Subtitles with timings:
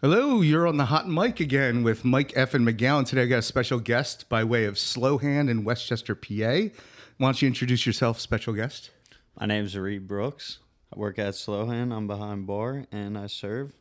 [0.00, 2.54] Hello, you're on the hot mic again with Mike F.
[2.54, 3.04] and McGowan.
[3.04, 6.28] Today I got a special guest by way of Slowhand in West Chester, PA.
[6.28, 6.70] Why
[7.18, 8.92] don't you introduce yourself, special guest?
[9.40, 10.58] My name's Reid Brooks.
[10.94, 11.92] I work at Slowhand.
[11.92, 13.72] I'm behind bar and I serve.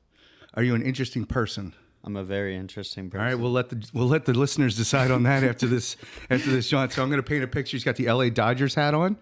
[0.55, 1.75] Are you an interesting person?
[2.03, 3.21] I'm a very interesting person.
[3.21, 5.97] All right, we'll let the we'll let the listeners decide on that after this
[6.31, 6.89] after this, John.
[6.89, 7.77] So I'm going to paint a picture.
[7.77, 9.17] He's got the LA Dodgers hat on.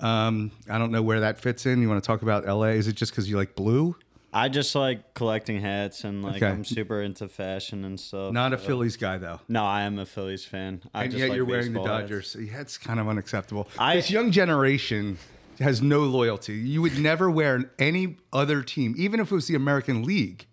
[0.00, 1.80] Um, I don't know where that fits in.
[1.80, 2.70] You want to talk about LA?
[2.70, 3.94] Is it just because you like blue?
[4.32, 6.46] I just like collecting hats and like Okay.
[6.46, 8.32] I'm super into fashion and stuff.
[8.32, 9.40] Not a so- Phillies guy though.
[9.48, 10.82] No, I am a Phillies fan.
[10.94, 12.02] I and just yet like you're wearing the baseball hats.
[12.10, 12.36] Dodgers.
[12.38, 13.68] Yeah, it's kind of unacceptable.
[13.78, 15.18] I- this young generation
[15.58, 16.54] has no loyalty.
[16.54, 20.46] You would never wear any other team, even if it was the American League.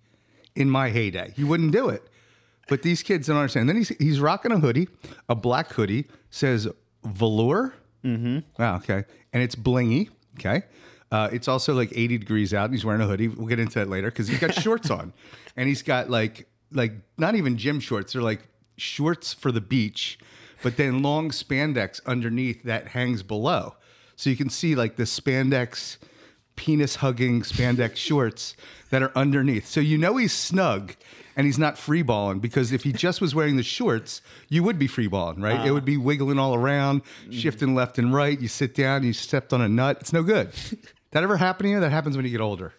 [0.56, 2.02] In my heyday, you wouldn't do it.
[2.68, 3.70] But these kids don't understand.
[3.70, 4.88] Then he's he's rocking a hoodie,
[5.30, 6.68] a black hoodie, says
[7.06, 7.76] velour.
[8.04, 8.40] Mm-hmm.
[8.58, 8.78] Wow.
[8.78, 10.10] Okay, and it's blingy.
[10.40, 10.64] Okay.
[11.12, 13.30] Uh, it's also like 80 degrees out, and he's wearing a hoodie.
[13.30, 15.14] We'll get into that later because he's got shorts on,
[15.56, 18.14] and he's got like like not even gym shorts.
[18.14, 20.20] They're like shorts for the beach,
[20.64, 23.76] but then long spandex underneath that hangs below,
[24.16, 25.98] so you can see like the spandex
[26.58, 28.56] penis hugging spandex shorts
[28.90, 29.68] that are underneath.
[29.68, 30.96] So you know he's snug
[31.38, 34.78] and he's not free balling because if he just was wearing the shorts, you would
[34.78, 35.66] be free balling, right?
[35.66, 38.38] It would be wiggling all around, shifting left and right.
[38.38, 40.00] You sit down, you stepped on a nut.
[40.02, 40.52] It's no good.
[41.18, 41.80] That ever happen to you?
[41.80, 42.76] That happens when you get older.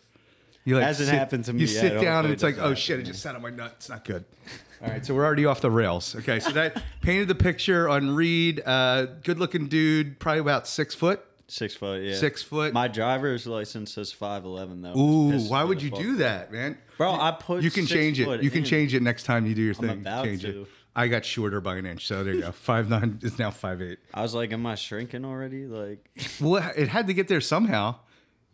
[0.64, 1.80] You like Hasn't sit- happened to me You yet.
[1.80, 3.72] sit down and it's like, oh shit, to it just sat on my nut.
[3.78, 4.24] It's not good.
[4.80, 6.14] All right, so we're already off the rails.
[6.14, 8.62] Okay, so that painted the picture on Reid.
[8.64, 11.20] Uh, good looking dude, probably about six foot.
[11.48, 12.14] Six foot, yeah.
[12.14, 12.72] Six foot.
[12.72, 14.96] My driver's license says five eleven though.
[14.96, 16.78] Ooh, why would you fuck do that, man?
[16.96, 18.40] Bro, I put You can change it.
[18.40, 18.64] You can in.
[18.66, 19.90] change it next time you do your thing.
[19.90, 20.64] about change it.
[20.94, 22.52] I got shorter by an inch, so there you go.
[22.52, 23.98] Five nine is now five eight.
[24.14, 25.66] I was like, am I shrinking already?
[25.66, 26.08] Like
[26.40, 27.96] Well, it had to get there somehow.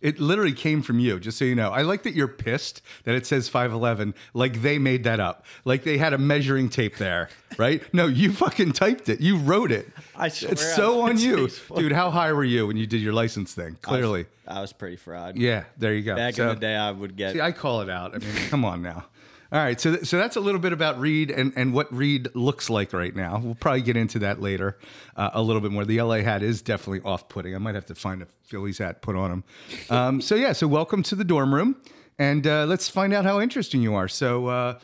[0.04, 1.70] It literally came from you, just so you know.
[1.70, 5.46] I like that you're pissed that it says 5'11, like they made that up.
[5.64, 7.82] Like they had a measuring tape there, right?
[7.94, 9.22] No, you fucking typed it.
[9.22, 9.88] You wrote it.
[10.14, 11.48] I swear It's so on you.
[11.74, 13.78] Dude, how high were you when you did your license thing?
[13.86, 14.26] I was- Clearly.
[14.46, 15.38] I was pretty fried.
[15.38, 16.16] Yeah, there you go.
[16.16, 18.14] Back So- in the day, I would get See, I call it out.
[18.14, 19.06] I mean, come on now.
[19.54, 22.68] All right, so so that's a little bit about Reid and, and what Reid looks
[22.68, 23.38] like right now.
[23.38, 24.76] We'll probably get into that later
[25.14, 25.84] uh, a little bit more.
[25.84, 27.54] The LA hat is definitely off putting.
[27.54, 29.44] I might have to find a Phillies hat put on him.
[29.90, 31.76] Um, so yeah, so welcome to the dorm room,
[32.18, 34.08] and uh, let's find out how interesting you are.
[34.08, 34.48] So.
[34.48, 34.78] Uh,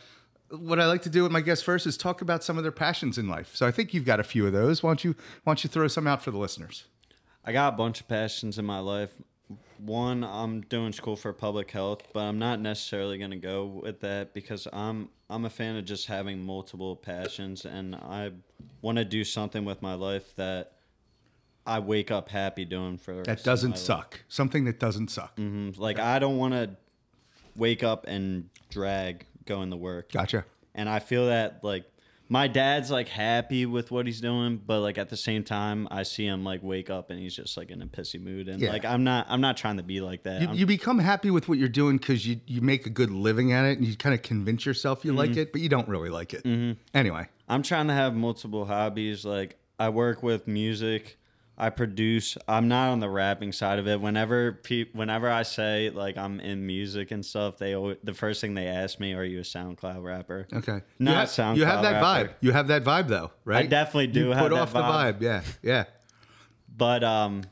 [0.53, 2.73] what I like to do with my guests first is talk about some of their
[2.73, 3.55] passions in life.
[3.55, 4.83] So I think you've got a few of those.
[4.83, 5.15] Why don't you
[5.45, 6.87] why don't you throw some out for the listeners?
[7.45, 9.13] I got a bunch of passions in my life.
[9.85, 14.01] One, I'm doing school for public health, but I'm not necessarily going to go with
[14.01, 18.33] that because I'm I'm a fan of just having multiple passions, and I
[18.83, 20.73] want to do something with my life that
[21.67, 23.85] I wake up happy doing for That doesn't my life.
[23.85, 24.21] suck.
[24.29, 25.37] Something that doesn't suck.
[25.37, 25.79] Mhm.
[25.79, 26.77] Like I don't want to
[27.57, 30.13] wake up and drag going to work.
[30.13, 30.45] Gotcha.
[30.75, 31.85] and I feel that like
[32.33, 36.05] my dad's like happy with what he's doing, but like at the same time, I
[36.05, 38.71] see him like wake up and he's just like in a pissy mood, and Yeah.
[38.71, 40.41] like I'm not, I'm not trying to be like that.
[40.41, 43.11] You, I'm- you become happy with what you're doing because you, you make a good
[43.11, 45.19] living at it and you kind of convince yourself you Mm-hmm.
[45.19, 46.47] like it, but you don't really like it.
[46.95, 49.25] Anyway, I'm trying to have multiple hobbies.
[49.25, 51.19] Like I work with music,
[51.61, 52.39] I produce.
[52.49, 54.01] I'm not on the rapping side of it.
[54.01, 58.41] Whenever pe- whenever I say like I'm in music and stuff, they always, the first
[58.41, 60.81] thing they ask me, "Are you a SoundCloud rapper?" okay.
[60.99, 62.29] Not you have, SoundCloud you have that rapper.
[62.31, 62.35] vibe.
[62.41, 63.65] You have that vibe though, right?
[63.65, 65.19] I definitely do You have put that off the vibe.
[65.19, 65.21] vibe.
[65.23, 65.85] Yeah, yeah.
[66.77, 67.43] but um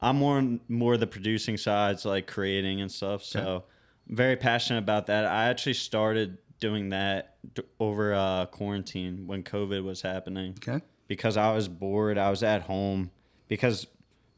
[0.00, 3.64] i'm more more the producing sides like creating and stuff so
[4.08, 9.42] i'm very passionate about that i actually started doing that d- over uh quarantine when
[9.42, 10.82] covid was happening Okay.
[11.06, 13.10] because i was bored i was at home
[13.48, 13.86] because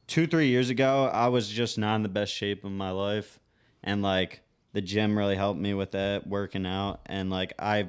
[0.07, 3.39] two three years ago i was just not in the best shape of my life
[3.83, 4.43] and like
[4.73, 7.89] the gym really helped me with that working out and like i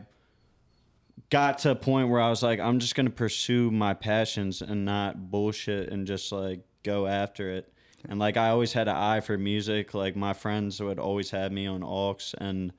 [1.29, 4.85] got to a point where I was like, I'm just gonna pursue my passions and
[4.85, 7.71] not bullshit and just like go after it.
[8.07, 9.93] And like I always had an eye for music.
[9.93, 12.71] Like my friends would always have me on aux, and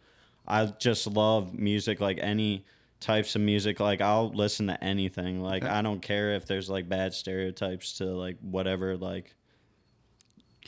[0.47, 2.01] I just love music.
[2.01, 2.65] Like any
[3.07, 5.41] types of music, like I'll listen to anything.
[5.41, 9.35] Like I don't care if there's like bad stereotypes to like whatever like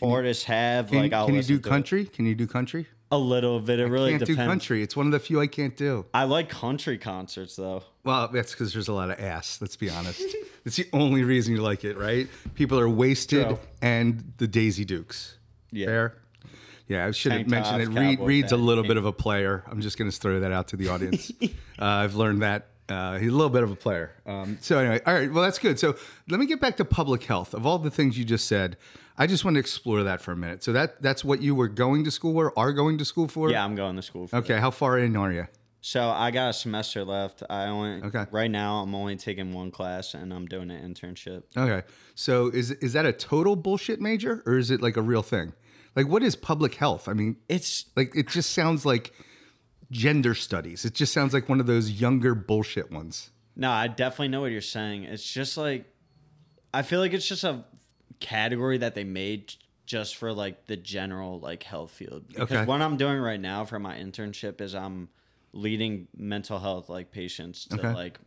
[0.01, 0.89] artists have.
[0.89, 1.71] Can, like I'll can you do to it.
[1.71, 2.05] country?
[2.05, 2.87] Can you do country?
[3.11, 3.81] a little bit.
[3.81, 4.39] It really can't depends.
[4.39, 4.83] do country.
[4.83, 6.05] It's one of the few I can't do.
[6.13, 7.83] I like country concerts though.
[8.05, 9.61] Well, that's because there's a lot of ass.
[9.61, 10.23] Let's be honest.
[10.65, 12.29] it's the only reason you like it, right?
[12.55, 15.39] People are wasted and the Daisy Dukes.
[15.71, 15.87] Yeah.
[15.87, 16.15] Fair.
[16.89, 17.89] Yeah, I should have mentioned it.
[17.89, 19.63] Reid, Reid's a little bit of a player.
[19.71, 21.31] I'm just going to throw that out to the audience.
[21.43, 21.49] uh,
[21.79, 22.69] I've learned that.
[22.89, 24.13] Uh, he's a little bit of a player.
[24.25, 25.31] Um, so anyway, all right.
[25.31, 25.79] Well, that's good.
[25.79, 25.97] So
[26.31, 27.53] let me get back to public health.
[27.53, 28.79] Of all the things you just said,
[29.19, 30.65] I just want to explore that for a minute.
[30.65, 33.51] So that that's what you were going to school or are going to school for?
[33.51, 34.59] Yeah, I'm going to school for Okay.
[34.59, 35.47] How far in are you?
[35.81, 37.43] So I got a semester left.
[37.51, 38.25] I only Okay.
[38.31, 41.43] right now I'm only taking one class and I'm doing an internship.
[41.57, 41.87] Okay.
[42.15, 45.53] So is is that a total bullshit major or is it like a real thing?
[45.99, 47.09] Like what is public health?
[47.09, 49.13] I mean, It's like it just sounds like
[49.91, 50.85] gender studies.
[50.85, 53.31] It just sounds like one of those younger bullshit ones.
[53.57, 55.05] no, I definitely know what you're saying.
[55.05, 55.87] It's just like
[56.73, 57.65] I feel like it's just a
[58.21, 59.55] category that they made
[59.87, 62.29] just for like the general like health field.
[62.29, 62.65] Because Okay.
[62.65, 65.09] what I'm doing right now for my internship is I'm
[65.53, 67.93] leading mental health like patients to Okay.
[67.93, 68.21] like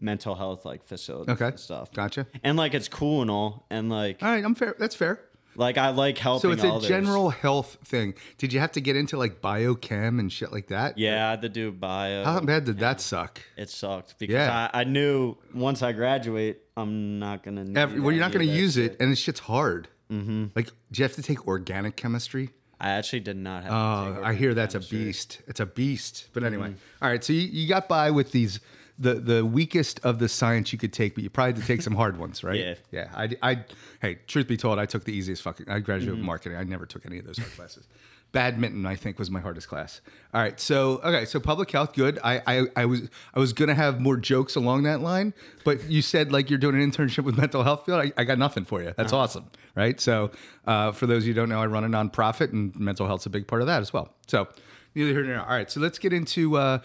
[0.00, 1.48] mental health like facilities Okay.
[1.48, 1.92] and stuff.
[1.92, 2.26] Gotcha.
[2.42, 4.74] And like it's cool and all and like All right, I'm fair.
[4.78, 5.20] That's fair.
[5.56, 6.88] Like I like helping So it's a others.
[6.88, 8.14] general health thing.
[8.38, 10.98] Did you have to get into like biochem and shit like that?
[10.98, 12.24] Yeah, I had to do bio.
[12.24, 13.40] How bad did that suck?
[13.56, 14.68] It sucked because Yeah.
[14.72, 17.64] I, I knew once I graduate, I'm not gonna.
[17.64, 18.92] Need Every, well, you're not gonna use shit.
[18.92, 19.88] it, and this shit's hard.
[20.10, 20.46] Mm-hmm.
[20.54, 22.50] Like, do you have to take organic chemistry?
[22.78, 23.72] I actually did not have.
[23.72, 25.40] to Oh, I hear that's a beast.
[25.48, 26.28] It's a beast.
[26.34, 27.04] But anyway, Mm-hmm.
[27.04, 27.24] all right.
[27.24, 28.60] So you, you got by with these
[28.98, 31.82] the the weakest of the science you could take, but you probably had to take
[31.82, 32.58] some hard ones, right?
[32.60, 32.74] Yeah.
[32.90, 33.08] Yeah.
[33.14, 33.64] I, I
[34.00, 35.68] hey, truth be told, I took the easiest fucking.
[35.68, 36.20] I graduated Mm-hmm.
[36.22, 36.58] with marketing.
[36.58, 37.86] I never took any of those hard classes.
[38.32, 40.00] Badminton, I think, was my hardest class.
[40.34, 40.58] All right.
[40.60, 41.24] So okay.
[41.24, 42.18] So public health, good.
[42.24, 45.32] I I, I was I was gonna have more jokes along that line,
[45.64, 48.00] but you said like you're doing an internship with mental health field.
[48.00, 48.92] I, I got nothing for you.
[48.96, 49.22] That's Uh-huh.
[49.22, 49.44] awesome,
[49.74, 49.98] right?
[50.00, 50.32] So
[50.66, 53.26] uh, for those of you who don't know, I run a nonprofit, and mental health's
[53.26, 54.12] a big part of that as well.
[54.26, 54.48] So
[54.96, 55.40] neither here nor there.
[55.42, 55.70] All right.
[55.70, 56.56] So let's get into.
[56.56, 56.78] Uh,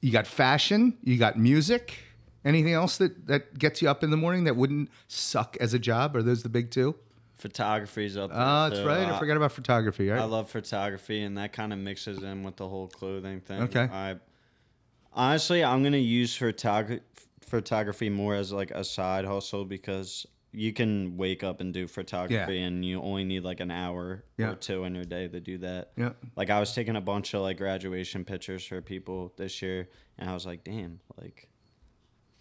[0.00, 0.96] you got fashion.
[1.02, 1.94] You got music.
[2.44, 5.78] Anything else that that gets you up in the morning that wouldn't suck as a
[5.78, 6.16] job?
[6.16, 6.94] Are those the big two?
[7.34, 8.30] Photography's up.
[8.30, 8.86] there, Ah, that's too.
[8.88, 9.06] right.
[9.06, 10.08] I forgot about photography.
[10.08, 10.18] Right.
[10.20, 13.62] I love photography, and that kind of mixes in with the whole clothing thing.
[13.64, 13.88] Okay.
[13.92, 14.16] I
[15.12, 17.00] honestly, I'm gonna use photog-
[17.40, 20.26] photography more as like a side hustle because
[20.56, 24.52] you can wake up and do photography, and you only need like an hour Yeah.
[24.52, 25.92] or two in your day to do that.
[25.96, 26.12] Yeah.
[26.34, 29.88] Like I was taking a bunch of like graduation pictures for people this year,
[30.18, 31.48] and I was like, damn, like.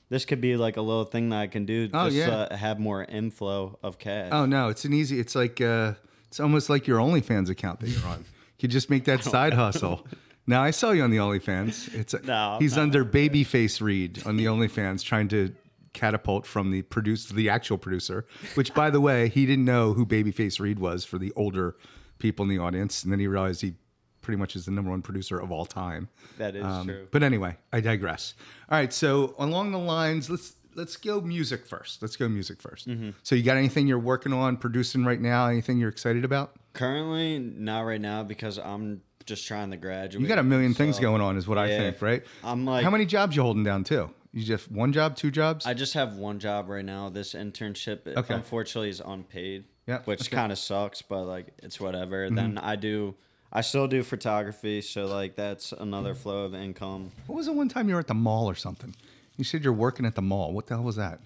[0.08, 2.30] This could be like a little thing that I can do Oh, just yeah.
[2.52, 4.30] uh, have more inflow of cash.
[4.32, 5.20] Oh no, it's an easy.
[5.20, 5.94] It's like uh,
[6.28, 8.20] it's almost like your OnlyFans account that you're on.
[8.20, 8.26] You
[8.62, 10.06] could just make that side hustle.
[10.46, 11.92] Now I saw you on the OnlyFans.
[11.96, 15.56] It's No, he's under Babyface Reid on the OnlyFans, trying to
[15.96, 18.28] catapult from the produce the actual producer.
[18.54, 21.76] Which, by the way, he didn't know who Babyface Reid was for the older
[22.20, 23.74] people in the audience, and then he realized he
[24.22, 26.10] pretty much is the number one producer of all time.
[26.38, 27.08] That is Um, true.
[27.12, 28.34] But anyway, I digress.
[28.70, 32.02] All right, so along the lines, let's let's go music first.
[32.02, 33.10] Let's go music 1st Mm-hmm.
[33.24, 35.48] So you got anything you're working on, producing right now?
[35.48, 36.56] Anything you're excited about?
[36.74, 40.22] Currently, not right now because I'm just trying to graduate.
[40.22, 42.24] You got a million things going on, is what I think, right?
[42.44, 44.10] I'm like- how many jobs you holding down too?
[44.36, 45.66] You just one job, two jobs?
[45.66, 47.08] I just have one job right now.
[47.08, 48.34] This internship, Okay.
[48.34, 49.64] unfortunately, is unpaid.
[49.88, 50.28] Yeah, which okay.
[50.28, 50.36] Mm-hmm.
[50.36, 52.30] kind of sucks, but like it's whatever.
[52.30, 53.16] Then I do,
[53.54, 57.12] I still do photography, so like that's another flow of income.
[57.28, 58.94] what was the one time you were at the mall or something?
[59.38, 60.52] You said you're working at the mall.
[60.52, 61.22] What the hell was that?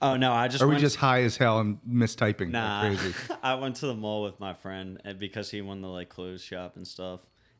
[0.00, 2.82] Oh no, I just Are we just high as hell and mistyping nah.
[2.82, 3.14] like crazy?
[3.42, 6.42] I went to the mall with my friend and because he won the like clothes
[6.42, 7.18] shop and stuff,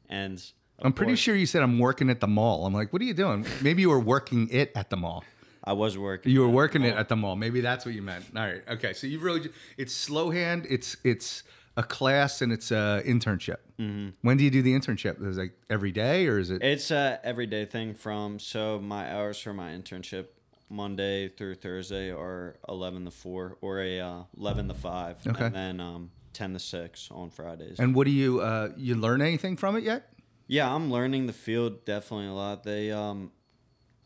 [0.08, 0.40] and
[0.82, 2.66] I'm pretty course, sure you said I'm working at the mall.
[2.66, 3.46] I'm like, what are you doing?
[3.62, 5.24] Maybe you were working it at the mall.
[5.62, 6.30] I was working.
[6.32, 7.36] You were working it at the mall.
[7.36, 8.24] Maybe that's what you meant.
[8.36, 8.62] All right.
[8.68, 8.92] Okay.
[8.92, 10.66] So you've really it's slow hand.
[10.68, 11.42] It's it's
[11.76, 13.56] a class and it's a internship.
[13.80, 14.10] Mm-hmm.
[14.22, 15.26] When do you do the internship?
[15.26, 16.62] Is it like every day or is it?
[16.62, 20.26] It's a everyday thing from so my hours for my internship
[20.68, 25.46] Monday through Thursday are eleven to four or a uh, eleven to five, Okay.
[25.46, 27.78] and then um, ten to six on Fridays.
[27.78, 30.10] and what do you uh, you learn anything from it yet?
[30.46, 32.64] Yeah, I'm learning the field definitely a lot.
[32.64, 33.32] They um,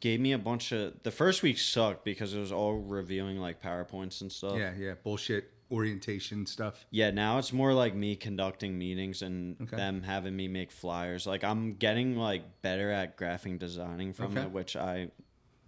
[0.00, 3.62] gave me a bunch of the first week sucked because it was all reviewing like
[3.62, 4.56] powerpoints and stuff.
[4.56, 4.72] Yeah.
[4.78, 4.94] Yeah.
[5.02, 6.86] Bullshit orientation stuff.
[6.90, 9.76] Yeah, now it's more like me conducting meetings and Okay.
[9.76, 11.26] them having me make flyers.
[11.26, 14.42] Like I'm getting like better at graphic designing from Okay.
[14.46, 15.10] it, which I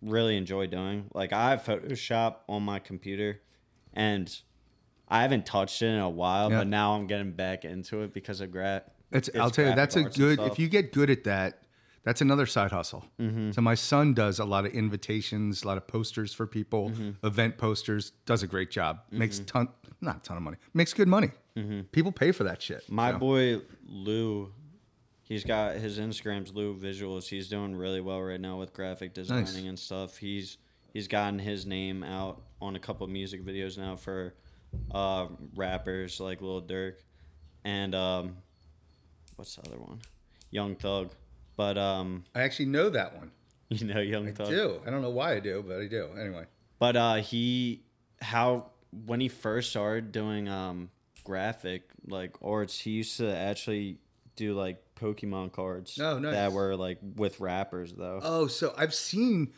[0.00, 1.10] really enjoy doing.
[1.12, 3.42] Like I have Photoshop on my computer
[3.92, 4.34] and
[5.06, 6.58] I haven't touched it in a while, Yeah.
[6.58, 9.97] but now I'm getting back into it because of gra- It's, I'll tell you, that's
[9.97, 10.38] a good.
[10.40, 11.62] If you get good at that,
[12.05, 13.05] that's another side hustle.
[13.21, 13.50] Mm-hmm.
[13.52, 17.26] So my son does a lot of invitations, a lot of posters for people, Mm-hmm.
[17.26, 18.12] event posters.
[18.25, 19.00] Does a great job.
[19.11, 19.69] Makes ton,
[20.00, 20.57] not a ton of money.
[20.75, 21.31] Makes good money.
[21.93, 22.85] People pay for that shit.
[22.85, 22.95] Mm-hmm.
[22.95, 24.50] My boy Lou,
[25.25, 27.29] he's got his Instagram's Lou Visuals.
[27.29, 30.17] He's doing really well right now with graphic designing and stuff.
[30.17, 30.57] He's
[30.95, 34.35] he's gotten his name out on a couple music videos now for
[34.90, 36.95] uh, rappers like Lil Durk
[37.64, 38.37] and um,
[39.40, 39.99] what's the other one?
[40.50, 41.11] Young Thug.
[41.56, 43.30] But um, I actually know that one.
[43.70, 44.49] you know Young I Thug.
[44.49, 44.80] do.
[44.87, 46.11] I don't know why I do, but I do.
[46.20, 46.44] Anyway.
[46.78, 47.82] But uh, he
[48.20, 48.66] how
[49.06, 50.90] when he first started doing um
[51.25, 53.97] graphic like arts, he used to actually
[54.37, 55.99] do like Pokemon cards.
[55.99, 56.32] Oh, nice.
[56.35, 58.20] That were like with rappers though.
[58.23, 59.52] Oh, so I've seen,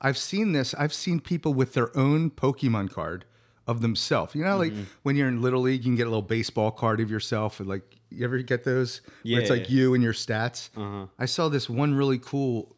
[0.00, 0.74] I've seen this.
[0.74, 3.24] I've seen people with their own Pokemon card
[3.66, 4.34] of themselves.
[4.34, 4.82] You know, like Mm-hmm.
[5.04, 7.60] when you're in little league, you can get a little baseball card of yourself.
[7.60, 9.00] And like, you ever get those?
[9.22, 9.56] Where it's Yeah.
[9.56, 10.68] like you and your stats.
[10.76, 11.06] Uh-huh.
[11.18, 12.76] I saw this one really cool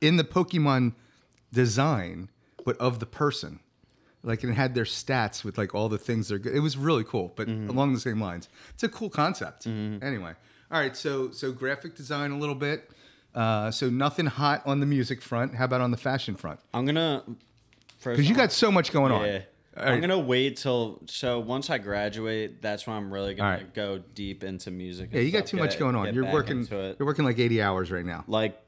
[0.00, 0.94] in the Pokemon
[1.52, 2.28] design,
[2.64, 3.60] but of the person.
[4.22, 6.54] Like and it had their stats with like all the things they're good.
[6.54, 7.70] It was really cool, but Mm-hmm.
[7.70, 8.48] along the same lines.
[8.74, 9.66] It's a cool concept.
[9.68, 10.34] Anyway,
[10.70, 10.96] all right.
[10.96, 12.90] So so graphic design a little bit.
[13.34, 15.54] Uh, so nothing hot on the music front.
[15.54, 16.58] How about on the fashion front?
[16.74, 17.22] I'm gonna
[18.02, 19.24] Because you got so much going on.
[19.26, 19.32] Yeah.
[19.32, 19.40] All
[19.78, 23.74] I'm gonna wait till so once I graduate, that's when I'm really gonna right.
[23.74, 25.10] go deep into music.
[25.12, 26.14] Yeah, you got stuff, too much going on.
[26.14, 26.66] You're working.
[26.70, 28.24] You're working like 80 hours right now.
[28.26, 28.60] like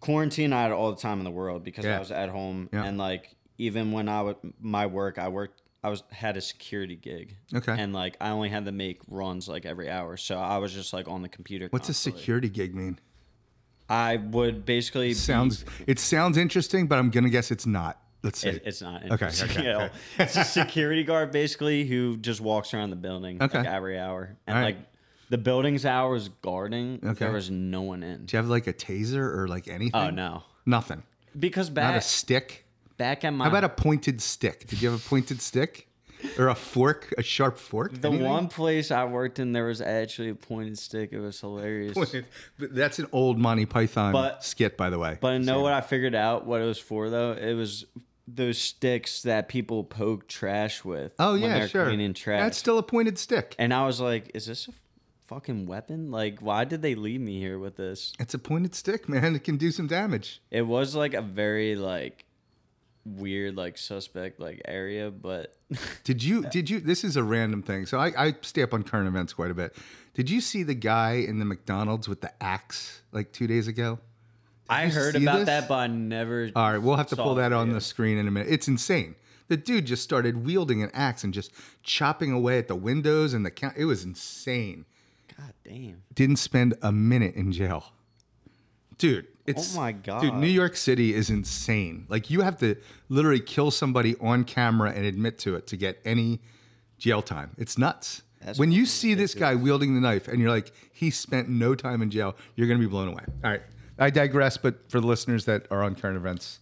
[0.00, 1.96] quarantine I had all the time in the world because Yeah.
[1.96, 2.84] I was at home Yeah.
[2.84, 6.96] and like even when I would my work I worked I was had a security
[6.96, 7.36] gig.
[7.54, 7.74] Okay.
[7.76, 10.16] And like I only had to make runs like every hour.
[10.16, 11.68] So I was just like on the computer.
[11.70, 12.98] What's a security gig mean?
[13.88, 15.64] I would basically be- Sounds.
[15.86, 18.00] It sounds interesting, but I'm gonna guess it's not.
[18.22, 18.48] Let's see.
[18.48, 19.82] it- it's not Okay, okay, at all.
[19.82, 19.92] okay.
[20.18, 23.58] It's a security guard basically who just walks around the building Okay.
[23.58, 24.36] like every hour.
[24.46, 24.64] And right.
[24.64, 24.76] like
[25.30, 27.24] the building's hours guarding, Okay.
[27.26, 28.26] there was no one in.
[28.26, 29.92] Do you have like a taser or like anything?
[30.00, 30.42] Oh no.
[30.66, 31.02] Nothing.
[31.38, 31.92] Because back.
[31.92, 32.64] Not a stick.
[32.96, 34.66] back at my How about a pointed stick?
[34.66, 35.84] Did you have a pointed stick?
[36.36, 37.92] Or a fork, a sharp fork?
[38.00, 38.26] The Anything?
[38.26, 41.10] one place I worked in, there was actually a pointed stick.
[41.12, 41.94] It was hilarious.
[41.94, 42.24] Pointed-
[42.58, 45.16] That's an old Monty Python But- skit, by the way.
[45.20, 47.32] But I know what I figured out what it was for though.
[47.34, 47.84] It was
[48.34, 51.12] those sticks that people poke trash with.
[51.18, 51.86] oh yeah, sure.
[51.86, 52.42] Cleaning trash.
[52.42, 53.54] That's still a pointed stick.
[53.58, 54.72] and I was like, is this a
[55.26, 56.10] fucking weapon?
[56.10, 58.12] Like, why did they leave me here with this?
[58.18, 59.34] It's a pointed stick, man.
[59.34, 60.40] It can do some damage.
[60.50, 62.24] It was like a very like
[63.04, 65.54] weird like suspect like area, but
[66.04, 66.42] Did you?
[66.42, 66.80] Did you?
[66.80, 67.86] This is a random thing.
[67.86, 69.74] So I, I stay up on current events quite a bit.
[70.14, 74.00] Did you see the guy in the McDonald's with the axe like two days ago?
[74.68, 75.46] I heard about this?
[75.46, 76.50] that, but I never.
[76.54, 78.52] All right, we'll have to pull that on the screen in a minute.
[78.52, 79.14] It's insane.
[79.48, 83.46] The dude just started wielding an axe and just chopping away at the windows and
[83.46, 83.76] the count.
[83.78, 84.84] It was insane.
[85.36, 86.02] God damn.
[86.14, 87.92] Didn't spend a minute in jail.
[88.98, 92.04] Dude, it's Oh my god, Dude, New York City is insane.
[92.08, 92.76] Like you have to
[93.08, 96.40] literally kill somebody on camera and admit to it to get any
[96.98, 97.52] jail time.
[97.56, 98.22] It's nuts.
[98.40, 101.74] That's when you see this guy wielding the knife and you're like, he spent no
[101.74, 103.24] time in jail, you're gonna be blown away.
[103.44, 103.62] All right.
[103.98, 106.60] I digress, but for the listeners that are on current events,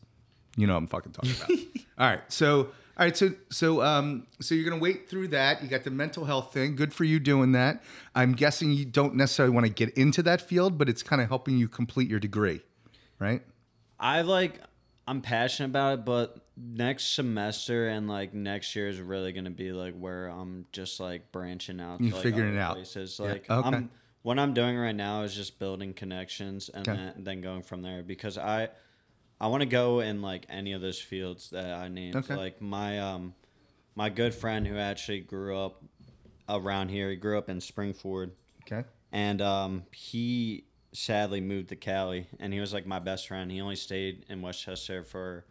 [0.57, 1.51] you know what I'm fucking talking about.
[1.99, 2.33] all right.
[2.33, 5.63] So all right, so so um so you're gonna wait through that.
[5.63, 6.77] You got the mental health thing.
[6.77, 7.83] Good for you doing that.
[8.15, 11.29] I'm guessing you don't necessarily want to get into that field, but it's kind of
[11.29, 12.63] helping you complete your degree,
[13.19, 13.43] right?
[14.01, 14.61] I like
[15.07, 19.73] I'm passionate about it, but next semester and like next year is really gonna be
[19.73, 22.01] like where I'm just like branching out.
[22.01, 22.77] You like, figuring it out.
[22.77, 23.21] Places.
[23.23, 23.45] Yeah, okay.
[23.51, 23.91] I'm
[24.27, 26.97] what I'm doing right now is just building connections and Okay.
[26.99, 28.71] then, then going from there because I
[29.41, 32.17] I want to go in like any of those fields that I named.
[32.17, 32.35] Okay.
[32.35, 33.35] Like my um
[33.95, 35.85] my good friend who actually grew up
[36.49, 37.09] around here.
[37.11, 38.33] He grew up in Springford
[38.65, 38.83] Okay.
[39.13, 43.49] and um, he sadly moved to Cali, and he was like my best friend.
[43.53, 45.47] He only stayed in West Chester for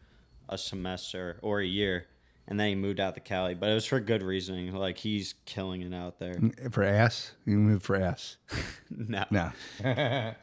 [0.49, 2.07] a semester or a year,
[2.47, 3.55] and then he moved out to Cali.
[3.55, 4.73] But it was for good reasoning.
[4.73, 6.35] Like he's killing it out there.
[6.71, 8.37] For ass, you move for ass.
[8.89, 9.51] no, No.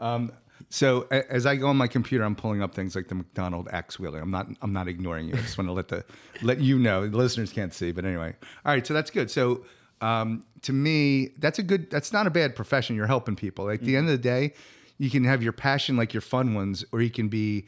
[0.00, 0.32] um,
[0.70, 3.68] so a- as I go on my computer, I'm pulling up things like the McDonald
[3.72, 4.20] X wheeler.
[4.20, 4.46] I'm not.
[4.62, 5.34] I'm not ignoring you.
[5.34, 6.04] I just want to let the
[6.42, 7.08] let you know.
[7.08, 8.34] The listeners can't see, but anyway.
[8.64, 8.86] All right.
[8.86, 9.30] So that's good.
[9.30, 9.64] So
[10.00, 11.90] um, to me, that's a good.
[11.90, 12.94] That's not a bad profession.
[12.96, 13.66] You're helping people.
[13.66, 14.54] Like at the end of the day,
[14.98, 17.66] you can have your passion, like your fun ones, or you can be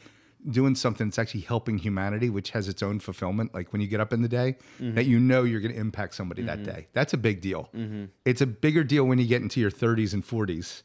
[0.49, 3.53] doing something that's actually helping humanity, which has its own fulfillment.
[3.53, 4.95] Like when you get up in the day, mm-hmm.
[4.95, 6.71] that you know you're going to impact somebody that mm-hmm.
[6.71, 6.87] day.
[6.93, 7.69] That's a big deal.
[7.75, 8.05] Mm-hmm.
[8.25, 10.83] It's a bigger deal when you get into your 30s and 40s.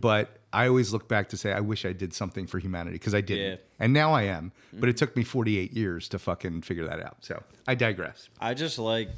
[0.00, 3.14] But I always look back to say, I wish I did something for humanity because
[3.14, 3.50] I didn't.
[3.50, 3.56] Yeah.
[3.78, 4.52] And now I am.
[4.72, 7.18] But it took me 48 years to fucking figure that out.
[7.20, 8.28] So I digress.
[8.40, 9.10] I just like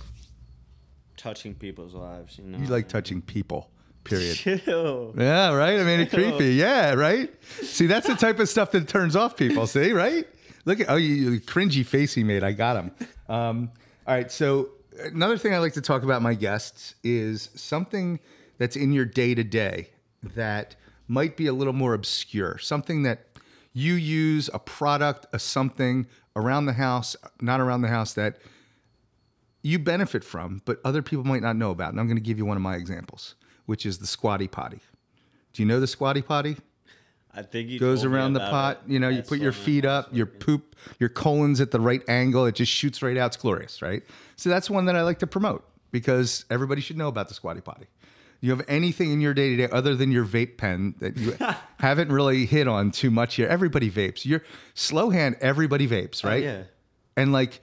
[1.16, 2.38] touching people's lives.
[2.38, 3.70] You know, You like touching people,
[4.04, 4.36] period.
[4.36, 5.14] Chill.
[5.16, 5.78] Yeah, right.
[5.78, 6.54] I mean, it's creepy.
[6.54, 7.32] Yeah, right.
[7.62, 9.66] See, that's the type of stuff that turns off people.
[9.66, 10.26] See, right?
[10.64, 12.44] Look at oh, you, you cringy face he made.
[12.44, 12.90] I got him.
[13.28, 13.70] Um,
[14.06, 14.30] all right.
[14.30, 18.20] So another thing I like to talk about my guests is something
[18.58, 19.90] that's in your day to day
[20.22, 20.76] that
[21.08, 22.58] might be a little more obscure.
[22.58, 23.26] Something that
[23.72, 26.06] you use, a product, a something
[26.36, 28.38] around the house, not around the house that
[29.62, 31.90] you benefit from, but other people might not know about.
[31.90, 33.34] And I'm going to give you one of my examples,
[33.66, 34.80] which is the squatty potty.
[35.52, 36.56] Do you know the squatty potty?
[37.34, 38.80] I think he Goes around the pot.
[38.86, 38.92] it.
[38.92, 42.44] You know, you put your feet up, your poop, your colon's at the right angle.
[42.46, 43.28] It just shoots right out.
[43.28, 44.02] It's glorious, right?
[44.36, 47.60] So that's one that I like to promote because everybody should know about the squatty
[47.62, 47.86] potty.
[48.42, 51.34] you have anything in your day to day other than your vape pen that you
[51.80, 53.48] haven't really hit on too much here?
[53.48, 54.26] Everybody vapes.
[54.26, 54.42] You're
[54.74, 55.36] slow hand.
[55.40, 56.42] Everybody vapes, right?
[56.42, 56.62] Oh, yeah.
[57.16, 57.60] and like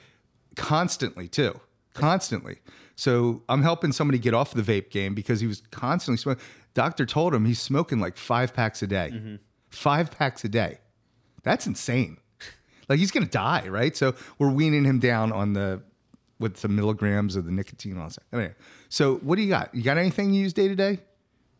[0.55, 1.59] constantly too,
[1.93, 2.57] constantly.
[2.99, 6.43] So I'm helping somebody get off the vape game because he was constantly smoking.
[6.73, 9.35] Doctor told him he's smoking like five packs a day, Mm-hmm.
[9.69, 10.79] five packs a day.
[11.43, 12.17] That's insane.
[12.89, 13.95] Like he's gonna die, right?
[13.95, 15.81] So we're weaning him down on the
[16.39, 18.23] with some milligrams of the nicotine and all that.
[18.33, 18.53] Anyway,
[18.89, 19.73] so what do you got?
[19.73, 20.99] You got anything you use day to day?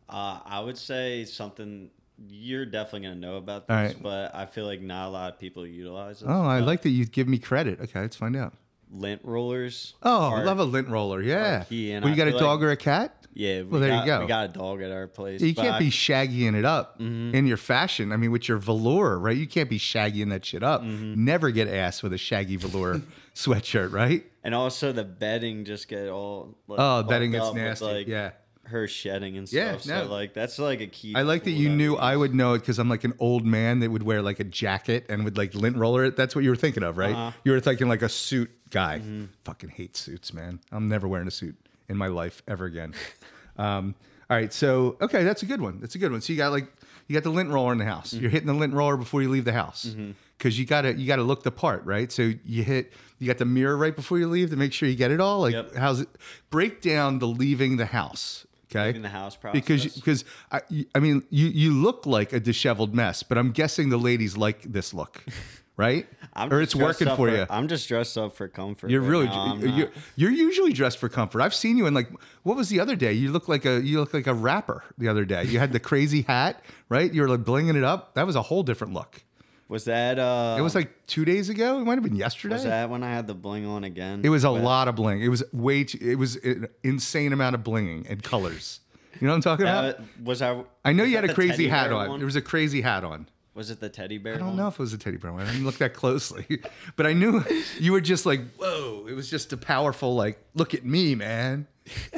[0.09, 1.89] Uh, I would say something
[2.27, 4.03] you're definitely gonna know about this, right.
[4.03, 6.25] but I feel like not a lot of people utilize it.
[6.27, 7.79] Oh, I like that you give me credit.
[7.79, 8.55] Okay, let's find out.
[8.91, 9.93] Lint rollers.
[10.03, 11.21] Oh, I are- love a lint roller.
[11.21, 11.63] Yeah.
[11.63, 13.15] key, and Well, you got a dog like- or a cat?
[13.33, 14.21] Yeah, we Well, there you go.
[14.21, 15.39] We got a dog at our place.
[15.41, 17.35] You can't I- be shaggying it up Mm-hmm.
[17.35, 18.11] in your fashion.
[18.11, 19.37] I mean, with your velour, right?
[19.37, 20.83] You can't be shaggying that shit up.
[20.83, 21.23] Mm-hmm.
[21.23, 23.01] Never get ass with a shaggy velour
[23.35, 24.25] sweatshirt, right?
[24.41, 26.57] and also the bedding just get all.
[26.67, 27.85] Like, Oh, bedding gets up with, nasty.
[27.85, 28.31] like, yeah.
[28.69, 29.85] Her shedding and stuff.
[29.85, 30.05] Yeah, no.
[30.05, 31.13] So like that's like a key.
[31.15, 33.79] I like that you knew I would know it because I'm like an old man
[33.79, 36.15] that would wear like a jacket and would like lint roller it.
[36.15, 37.13] That's what you were thinking of, right?
[37.13, 37.31] Uh-huh.
[37.43, 38.99] You were thinking like a suit guy.
[38.99, 39.25] Mm-hmm.
[39.43, 40.59] Fucking hate suits, man.
[40.71, 41.55] I'm never wearing a suit
[41.87, 42.93] in my life ever again.
[43.57, 43.95] um,
[44.29, 45.79] all right, so okay, that's a good one.
[45.79, 46.21] That's a good one.
[46.21, 46.67] So you got like
[47.07, 48.13] you got the lint roller in the house.
[48.13, 48.21] Mm-hmm.
[48.21, 49.95] You're hitting the lint roller before you leave the house
[50.37, 52.11] because you gotta you gotta look the part, right?
[52.11, 54.95] So you hit you got the mirror right before you leave to make sure you
[54.95, 55.41] get it all.
[55.41, 55.75] Like Yep.
[55.75, 56.09] how's it?
[56.51, 58.45] Break down the leaving the house.
[58.71, 59.59] Okay, Leaving the house process.
[59.59, 60.61] because because I
[60.93, 64.61] I mean you you look like a disheveled mess, but I'm guessing the ladies like
[64.61, 65.23] this look,
[65.77, 66.07] right?
[66.33, 67.47] I'm or it's working up for you.
[67.49, 68.91] I'm just dressed up for comfort.
[68.91, 69.27] You're really.
[69.27, 71.41] I'm you're, you're usually dressed for comfort.
[71.41, 72.09] I've seen you in like
[72.43, 73.13] what was the other day?
[73.13, 75.45] You look like a you look like a rapper the other day.
[75.45, 77.11] You had the crazy hat, right?
[77.11, 78.13] You were like blinging it up.
[78.13, 79.23] That was a whole different look.
[79.69, 80.55] Was that uh?
[80.57, 81.79] It was like two days ago.
[81.79, 82.55] It might have been yesterday.
[82.55, 84.21] Was that when I had the bling on again?
[84.23, 85.21] It was a With- lot of bling.
[85.21, 85.99] It was way too.
[86.01, 88.81] It was an insane amount of blinging and colors.
[89.21, 89.97] You know what I'm talking about?
[89.97, 90.63] That, was I?
[90.83, 92.09] I know was you had a the crazy teddy hat bear on.
[92.09, 92.19] one?
[92.19, 93.27] There was a crazy hat on.
[93.53, 94.35] Was it the teddy bear?
[94.35, 95.43] I don't know if it was a teddy bear one.
[95.45, 96.45] I didn't look that closely,
[96.95, 97.43] but I knew
[97.79, 99.05] you were just like, whoa!
[99.07, 101.67] It was just a powerful, like, look at me, man.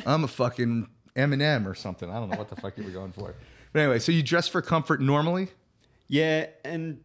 [0.06, 2.10] I'm a fucking Eminem or something.
[2.10, 3.34] I don't know what the fuck you were going for.
[3.74, 5.50] But anyway, so you dress for comfort normally.
[6.08, 7.00] Yeah, and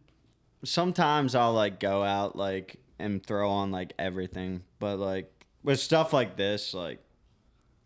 [0.67, 5.31] sometimes I'll like go out like and throw on like everything, but like
[5.63, 6.99] with stuff like this, like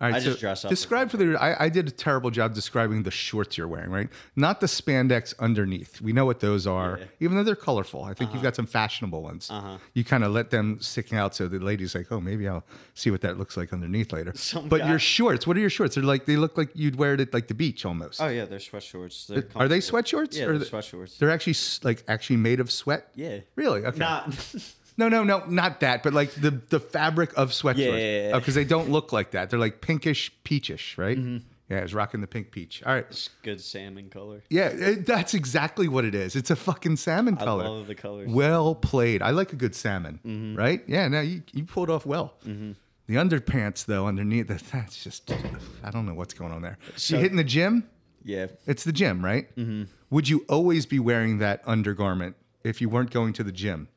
[0.01, 1.37] All right, I so just dress up Describe for the.
[1.39, 4.09] I, I did a terrible job describing the shorts you're wearing, right?
[4.35, 6.01] Not the spandex underneath.
[6.01, 7.05] We know what those are, Yeah.
[7.19, 8.03] even though they're colorful.
[8.03, 9.49] I think you've got some fashionable ones.
[9.51, 9.77] Uh-huh.
[9.93, 12.63] You kind of let them sticking out, so the ladies like, oh, maybe I'll
[12.95, 14.33] see what that looks like underneath later.
[14.35, 15.93] Some but guy- your shorts, what are your shorts?
[15.93, 18.19] They're like they look like you'd wear it at like the beach almost.
[18.21, 19.27] oh yeah, they're sweat shorts.
[19.27, 19.81] They're are they comfortable.
[19.81, 20.35] sweat shorts?
[20.37, 21.17] Yeah, or they're they- sweat shorts.
[21.19, 23.09] They're actually s- like actually made of sweat.
[23.15, 23.85] Yeah, Really?
[23.85, 23.99] Okay.
[23.99, 24.33] not
[24.97, 27.77] No, no, no, not that, but like the the fabric of sweatshorts.
[27.77, 28.37] Yeah, yeah, yeah.
[28.39, 29.49] because they don't look like that.
[29.49, 31.17] They're like pinkish, peachish, right?
[31.17, 31.37] Mm-hmm.
[31.69, 32.83] Yeah, I was rocking the pink peach.
[32.85, 33.05] All right.
[33.09, 34.43] It's good salmon color.
[34.49, 36.35] Yeah, it, that's exactly what it is.
[36.35, 37.63] It's a fucking salmon color.
[37.63, 37.77] I color.
[37.77, 38.29] love the colors.
[38.29, 39.21] Well played.
[39.21, 40.57] I like a good salmon, Mm-hmm.
[40.57, 40.83] right?
[40.85, 42.33] Yeah, no, you, you pulled off well.
[42.43, 45.31] The underpants, though, underneath, that, that's just,
[45.81, 46.77] I don't know what's going on there.
[46.97, 47.89] So- you hitting the gym?
[48.23, 49.47] Yeah, It's the gym, right?
[49.55, 49.83] Mm-hmm.
[50.09, 53.87] Would you always be wearing that undergarment if you weren't going to the gym?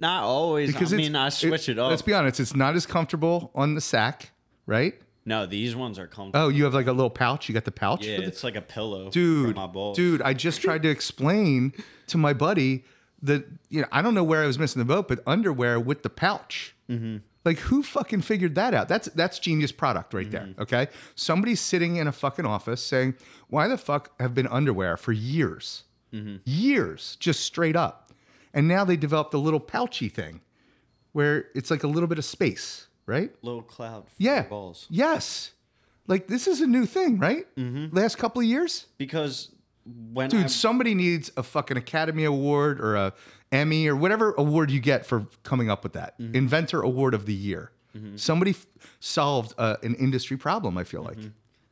[0.00, 0.74] Not always.
[0.74, 1.90] I mean, I switch it, up.
[1.90, 4.30] Let's be honest, it's not as comfortable on the sack,
[4.66, 4.94] right?
[5.26, 6.46] no, these ones are comfortable.
[6.46, 7.48] Oh, you have like a little pouch.
[7.48, 9.96] You got the pouch yeah, it's like a pillow, dude, for my balls.
[9.96, 11.72] dude, I just tried to explain
[12.08, 12.84] to my buddy
[13.22, 16.02] that you know I don't know where I was missing the boat, but underwear with
[16.02, 16.74] the pouch.
[16.88, 17.18] Mm-hmm.
[17.44, 18.88] Like who fucking figured that out?
[18.88, 20.52] That's that's genius product right Mm-hmm.
[20.52, 20.62] there.
[20.62, 23.14] Okay, somebody's sitting in a fucking office saying,
[23.48, 26.36] "Why the fuck have been underwear for years, Mm-hmm.
[26.44, 28.09] years, just straight up,"
[28.54, 30.40] and now they developed a little pouchy thing
[31.12, 33.30] where it's like a little bit of space, right?
[33.42, 34.08] little cloud.
[34.08, 34.42] For Yeah.
[34.42, 34.86] balls.
[34.90, 35.52] Yes.
[36.06, 37.46] Like this is a new thing, right?
[37.56, 37.94] Mm-hmm.
[37.96, 38.86] Last couple of years.
[38.98, 39.50] Because
[40.12, 43.12] when Dude, I, somebody needs a fucking Academy Award or a
[43.52, 46.18] Emmy or whatever award you get for coming up with that.
[46.20, 46.36] Mm-hmm.
[46.36, 47.72] Inventor Award of the Year.
[48.14, 48.66] Somebody f-
[49.00, 51.18] solved uh, an industry problem, I feel like.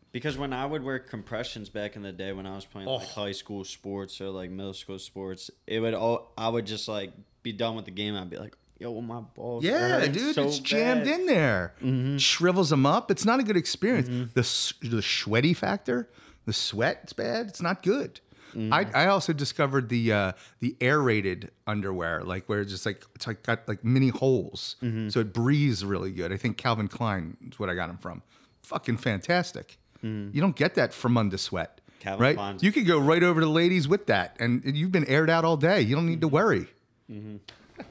[0.08, 0.12] Mm-hmm.
[0.12, 3.08] Because when I would wear compressions back in the day when I was playing like
[3.08, 7.12] high school sports or like middle school sports, it would all I would just like
[7.42, 8.16] be done with the game.
[8.16, 11.74] I'd be like, "Yo, my balls." Yeah, dude, so it's jammed bad." in there.
[11.82, 12.16] Mm-hmm.
[12.16, 13.10] Shrivels them up.
[13.10, 14.08] It's not a good experience.
[14.34, 16.08] The s- the sweaty factor,
[16.46, 17.46] the sweat, it's bad.
[17.48, 18.20] It's not good.
[18.56, 18.72] Mm-hmm.
[18.72, 23.26] I, I also discovered the uh, the aerated underwear, like where it's just like it's
[23.26, 25.10] like got like mini holes, Mm-hmm.
[25.10, 26.32] so it breathes really good.
[26.32, 28.22] I think Calvin Klein is what I got them from.
[28.62, 29.76] Fucking fantastic.
[30.02, 32.02] You don't get that from under sweat, Mm-hmm.
[32.18, 32.62] Calvin right?
[32.62, 35.44] You could go right over to the ladies with that, and you've been aired out
[35.44, 35.80] all day.
[35.80, 36.68] You don't need to worry.
[37.11, 37.37] Mm-hmm.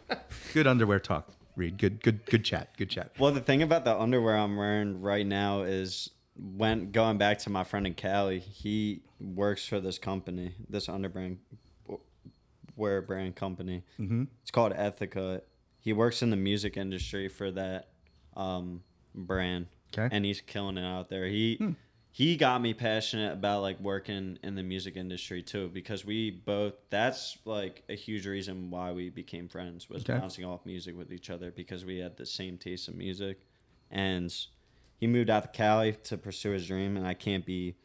[0.53, 1.29] Good underwear talk.
[1.57, 1.77] Reid.
[1.77, 2.69] Good, good, good chat.
[2.77, 3.11] Good chat.
[3.19, 7.49] Well, the thing about the underwear I'm wearing right now is when going back to
[7.49, 11.37] my friend in Cali, he works for this company, this underbrand
[12.75, 13.83] wear brand company.
[13.99, 14.25] Mm-hmm.
[14.41, 15.41] It's called Ethika.
[15.79, 17.87] He works in the music industry for that
[18.35, 18.83] um,
[19.15, 19.67] brand,
[19.97, 20.13] Okay.
[20.15, 21.25] and he's killing it out there.
[21.25, 21.59] He
[22.17, 26.73] he got me passionate about like working in the music industry too because we both
[26.89, 30.17] that's like a huge reason why we became friends was Okay.
[30.17, 33.39] bouncing off music with each other because we had the same taste in music.
[33.91, 34.33] And
[34.99, 37.75] he moved out to Cali to pursue his dream and I can't be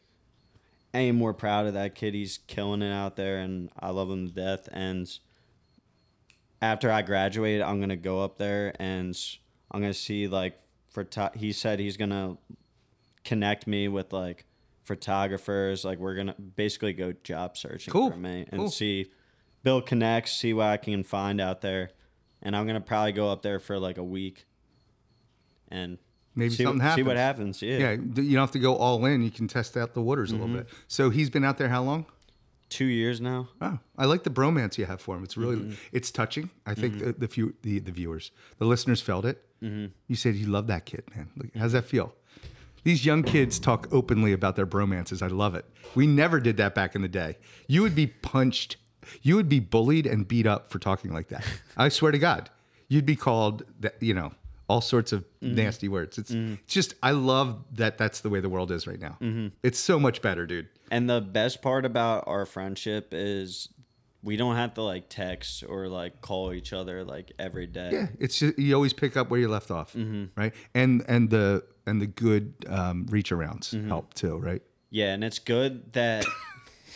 [0.95, 2.15] any more proud of that kid.
[2.15, 4.67] He's killing it out there and I love him to death.
[4.71, 5.07] And
[6.59, 9.15] after I graduate I'm gonna go up there and
[9.69, 12.37] I'm gonna see like for he said he's gonna
[13.23, 14.45] connect me with like
[14.83, 15.83] photographers.
[15.85, 18.11] Like we're gonna basically go job searching Cool.
[18.11, 18.69] for me and Cool.
[18.69, 19.07] see
[19.63, 21.91] build connects, see what I can find out there.
[22.41, 24.45] And I'm gonna probably go up there for like a week
[25.69, 25.97] and
[26.35, 26.95] Maybe see, something happens.
[26.95, 27.61] see what happens.
[27.61, 27.77] Yeah.
[27.77, 29.21] Yeah, you don't have to go all in.
[29.21, 30.43] You can test out the waters a Mm-hmm.
[30.43, 30.69] little bit.
[30.87, 32.05] So he's been out there how long?
[32.69, 33.49] Two years now.
[33.61, 35.23] Oh, I like the bromance you have for him.
[35.23, 35.73] It's really, Mm-hmm.
[35.91, 36.49] it's touching.
[36.65, 39.45] I think the, the few, the, the viewers, the listeners felt it.
[39.61, 39.91] Mm-hmm.
[40.07, 41.29] You said you love that kid, man.
[41.37, 42.15] Look, how's that feel?
[42.83, 45.21] These young kids talk openly about their bromances.
[45.21, 45.65] I love it.
[45.95, 47.37] We never did that back in the day.
[47.67, 48.77] You would be punched,
[49.21, 51.45] you would be bullied and beat up for talking like that.
[51.77, 52.49] I swear to God,
[52.89, 54.01] you'd be called that.
[54.01, 54.33] You know,
[54.67, 55.55] all sorts of Mm-hmm.
[55.55, 56.17] nasty words.
[56.17, 57.97] It's, it's just I love that.
[57.97, 59.17] That's the way the world is right now.
[59.21, 59.47] Mm-hmm.
[59.61, 60.69] It's so much better, dude.
[60.89, 63.67] And the best part about our friendship is
[64.23, 67.89] we don't have to like text or like call each other like every day.
[67.91, 70.39] Yeah, it's just you always pick up where you left off, Mm-hmm.
[70.39, 70.53] right?
[70.73, 73.87] And and the and the good um, reach arounds Mm-hmm.
[73.89, 74.61] help too, right?
[74.89, 76.25] Yeah, and it's good that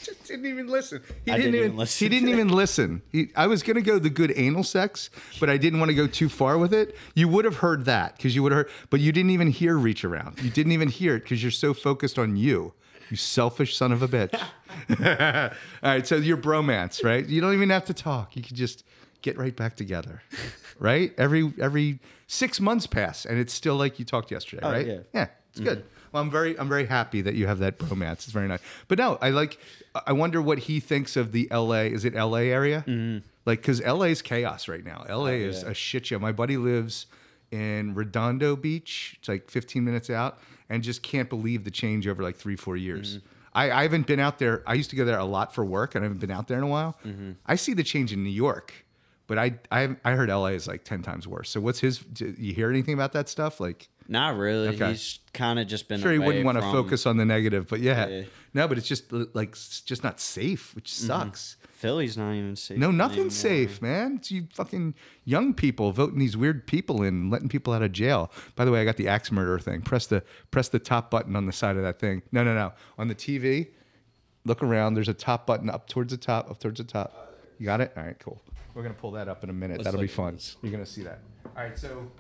[0.04, 1.02] Just didn't even listen.
[1.26, 2.06] He didn't, didn't even, even listen.
[2.06, 3.02] He didn't even listen.
[3.12, 6.08] He, I was gonna go the good anal sex, but I didn't want to go
[6.08, 6.96] too far with it.
[7.16, 9.76] You would have heard that because you would have heard, but you didn't even hear
[9.78, 10.40] reach around.
[10.42, 12.74] You didn't even hear it because you're so focused on you.
[13.10, 14.40] You selfish son of a bitch.
[15.84, 17.26] All right, so your bromance, right?
[17.26, 18.36] You don't even have to talk.
[18.36, 18.84] You can just
[19.22, 20.22] get right back together,
[20.80, 21.14] right?
[21.18, 24.88] Every every six months pass, and it's still like you talked yesterday, oh, right?
[24.88, 25.00] yeah.
[25.14, 25.80] Yeah, it's good.
[25.80, 25.88] Mm-hmm.
[26.12, 28.14] Well, I'm very, I'm very happy that you have that bromance.
[28.14, 28.62] It's very nice.
[28.88, 29.60] But no, I like.
[30.06, 31.92] I wonder what he thinks of the L.A.
[31.92, 32.50] Is it L.A.
[32.50, 32.84] area?
[32.88, 33.26] Mm-hmm.
[33.46, 34.10] Like, because L.A.
[34.10, 35.06] is chaos right now.
[35.08, 35.32] L.A.
[35.32, 35.70] Oh, is yeah.
[35.70, 36.20] a shit show.
[36.20, 37.08] My buddy lives
[37.52, 39.16] in Redondo Beach.
[39.20, 42.78] It's like 15 minutes out, and just can't believe the change over like three, four
[42.78, 43.18] years.
[43.18, 43.28] Mm-hmm.
[43.54, 44.64] I, I haven't been out there.
[44.68, 46.58] I used to go there a lot for work, and I haven't been out there
[46.58, 46.98] in a while.
[47.46, 48.86] I see the change in New York,
[49.28, 50.54] but I, I, I heard L.A.
[50.54, 51.50] is like 10 times worse.
[51.50, 52.00] So what's his?
[52.00, 53.60] Do you hear anything about that stuff?
[53.60, 53.90] Like.
[54.08, 54.70] not really.
[54.70, 54.90] Okay.
[54.90, 56.00] He's kind of just been.
[56.00, 58.08] sure he wouldn't want to from- focus on the negative, but yeah.
[58.08, 58.24] Yeah.
[58.54, 61.58] No, but it's just uh, like it's just not safe, which sucks.
[61.70, 62.80] Philly's not even safe.
[62.80, 63.68] No, nothing's anymore.
[63.70, 64.16] safe, man.
[64.16, 68.32] It's you fucking young people voting these weird people in, letting people out of jail.
[68.56, 69.82] By the way, I got the axe murderer thing.
[69.82, 72.24] Press the press the top button on the side of that thing.
[72.32, 72.74] No, no, no.
[72.98, 73.68] On the TV,
[74.44, 74.96] look around.
[74.96, 77.36] There's a top button up towards the top, up towards the top.
[77.60, 77.94] You got it?
[77.96, 78.42] All right, cool.
[78.78, 79.84] We're gonna pull that up in a minute.
[79.84, 80.36] That'll be look at fun.
[80.36, 80.56] this.
[80.62, 81.22] You're gonna see that.
[81.56, 82.12] All right, so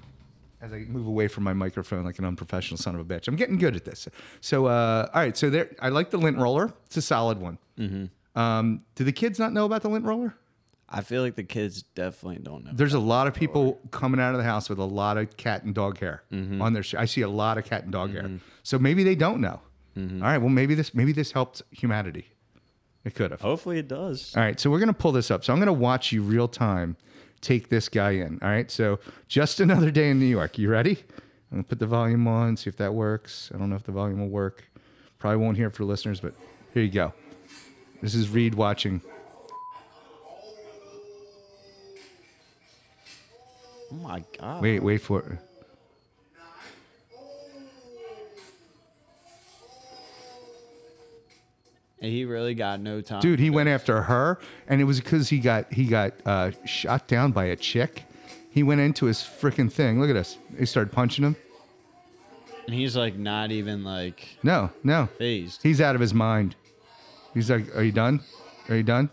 [0.59, 3.27] as I move away from my microphone like an unprofessional son of a bitch.
[3.27, 4.07] I'm getting good at this.
[4.41, 5.37] So, uh, all right.
[5.37, 6.73] So there, I like the lint roller.
[6.87, 7.59] It's a solid one.
[7.77, 8.39] Mm-hmm.
[8.39, 10.33] Um, do the kids not know about the lint roller?
[10.89, 12.71] I feel like the kids definitely don't know.
[12.73, 15.63] There's a lot of people coming out of the house with a lot of cat
[15.63, 16.81] and dog hair on their.
[16.81, 18.31] Sh- I see a lot of cat and dog hair.
[18.63, 19.61] So maybe they don't know.
[19.95, 20.37] All right.
[20.39, 22.29] Well, maybe this maybe this helped humanity.
[23.07, 23.39] It could have.
[23.39, 24.35] Hopefully it does.
[24.35, 25.45] All right, so we're gonna pull this up.
[25.45, 26.97] So I'm gonna watch you real time
[27.39, 28.37] take this guy in.
[28.41, 30.57] All right, so just another day in New York.
[30.57, 30.97] You ready?
[31.49, 33.49] I'm gonna put the volume on, see if that works.
[33.55, 34.65] I don't know if the volume will work.
[35.19, 36.33] Probably won't hear it for listeners, but
[36.73, 37.13] here you go.
[38.01, 39.01] This is Reid watching.
[43.89, 44.61] Oh my god.
[44.61, 45.39] Wait, wait for it.
[52.07, 53.21] He really got no time.
[53.21, 57.07] Dude, he went after her, and it was because he got he got uh, shot
[57.07, 58.03] down by a chick.
[58.49, 59.99] He went into his freaking thing.
[59.99, 60.37] Look at this.
[60.57, 61.35] He started punching him.
[62.65, 65.07] And he's like not even like No, no.
[65.17, 65.61] phased.
[65.63, 66.55] He's out of his mind.
[67.33, 68.21] He's like, "Are you done?
[68.69, 69.09] Are you done?"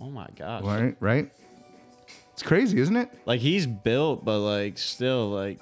[0.00, 0.64] Oh my gosh.
[0.64, 1.30] Right, right.
[2.32, 3.08] It's crazy, isn't it?
[3.24, 5.60] Like he's built, but like still like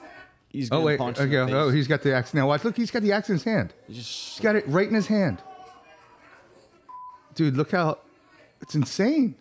[0.49, 1.27] he's Oh wait, in okay.
[1.27, 1.55] the face.
[1.55, 2.33] Oh, he's got the axe.
[2.33, 2.65] Now watch.
[2.65, 3.75] Look, he's got the axe in his hand.
[3.87, 5.43] He's just He's got it right in his hand.
[7.41, 7.97] Dude, look how
[8.61, 9.35] it's insane.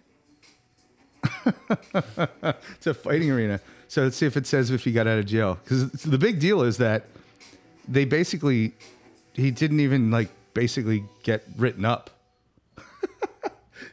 [1.45, 3.59] it's a fighting arena.
[3.89, 5.59] So let's see if it says if he got out of jail.
[5.62, 7.07] Because the big deal is that
[7.89, 8.71] they basically
[9.33, 12.09] he didn't even like basically get written up.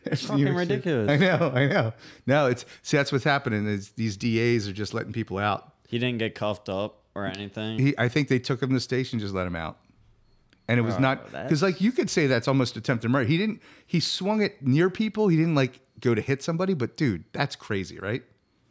[0.05, 1.11] It's fucking ridiculous.
[1.11, 1.93] I know, I know.
[2.29, 5.73] No, it's see that's what's happening is these DAs are just letting people out.
[5.89, 7.81] He didn't get cuffed up or anything.
[7.81, 9.79] He, I think they took him to the station, just let him out,
[10.69, 13.27] and it was Oh, not because like you could say that's almost attempted murder.
[13.27, 13.61] He didn't.
[13.87, 15.29] He swung it near people.
[15.29, 16.75] He didn't like go to hit somebody.
[16.75, 18.23] But dude, that's crazy, right?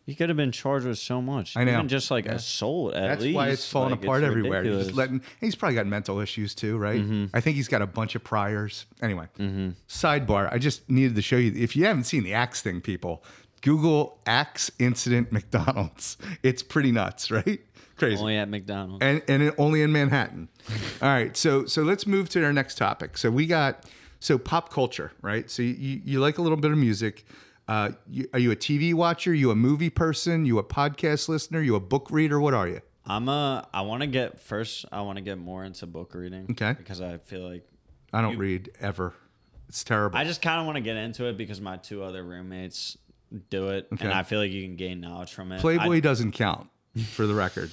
[0.08, 1.58] he could have been charged with so much.
[1.58, 1.74] I know.
[1.74, 2.34] Even just like Yeah.
[2.34, 3.36] assault at That's least.
[3.36, 4.64] why it's falling Like, apart it's everywhere.
[4.64, 4.98] You're just ridiculous.
[4.98, 5.22] letting.
[5.42, 7.02] He's probably got mental issues too, right?
[7.02, 7.36] Mm-hmm.
[7.36, 8.86] I think he's got a bunch of priors.
[9.02, 9.26] Anyway,
[9.88, 10.52] sidebar.
[10.54, 11.52] I just needed to show you.
[11.56, 13.24] If you haven't seen the axe thing, people,
[13.62, 16.18] Google axe incident McDonald's.
[16.44, 17.62] It's pretty nuts, right?
[17.98, 18.20] Crazy.
[18.20, 19.04] Only at McDonald's.
[19.04, 20.50] and and only in Manhattan.
[21.02, 23.18] All right, so so let's move to our next topic.
[23.18, 23.86] So we got
[24.20, 25.50] so pop culture, right?
[25.50, 27.26] So you you like a little bit of music.
[27.68, 29.34] Uh, you, are you a TV watcher?
[29.34, 30.46] You a movie person?
[30.46, 31.62] You a podcast listener?
[31.62, 32.40] You a book reader?
[32.40, 32.82] What are you?
[33.06, 33.68] I'm a.
[33.74, 34.86] I want to get first.
[34.92, 36.48] I want to get more into book reading.
[36.52, 36.74] Okay.
[36.78, 37.66] Because I feel like
[38.14, 39.14] I don't read ever.
[39.68, 40.18] It's terrible.
[40.18, 42.98] I just kind of want to get into it because my two other roommates
[43.50, 44.06] do it, Okay.
[44.06, 45.60] and I feel like you can gain knowledge from it.
[45.60, 46.70] Playboy I- doesn't count,
[47.14, 47.72] for the record.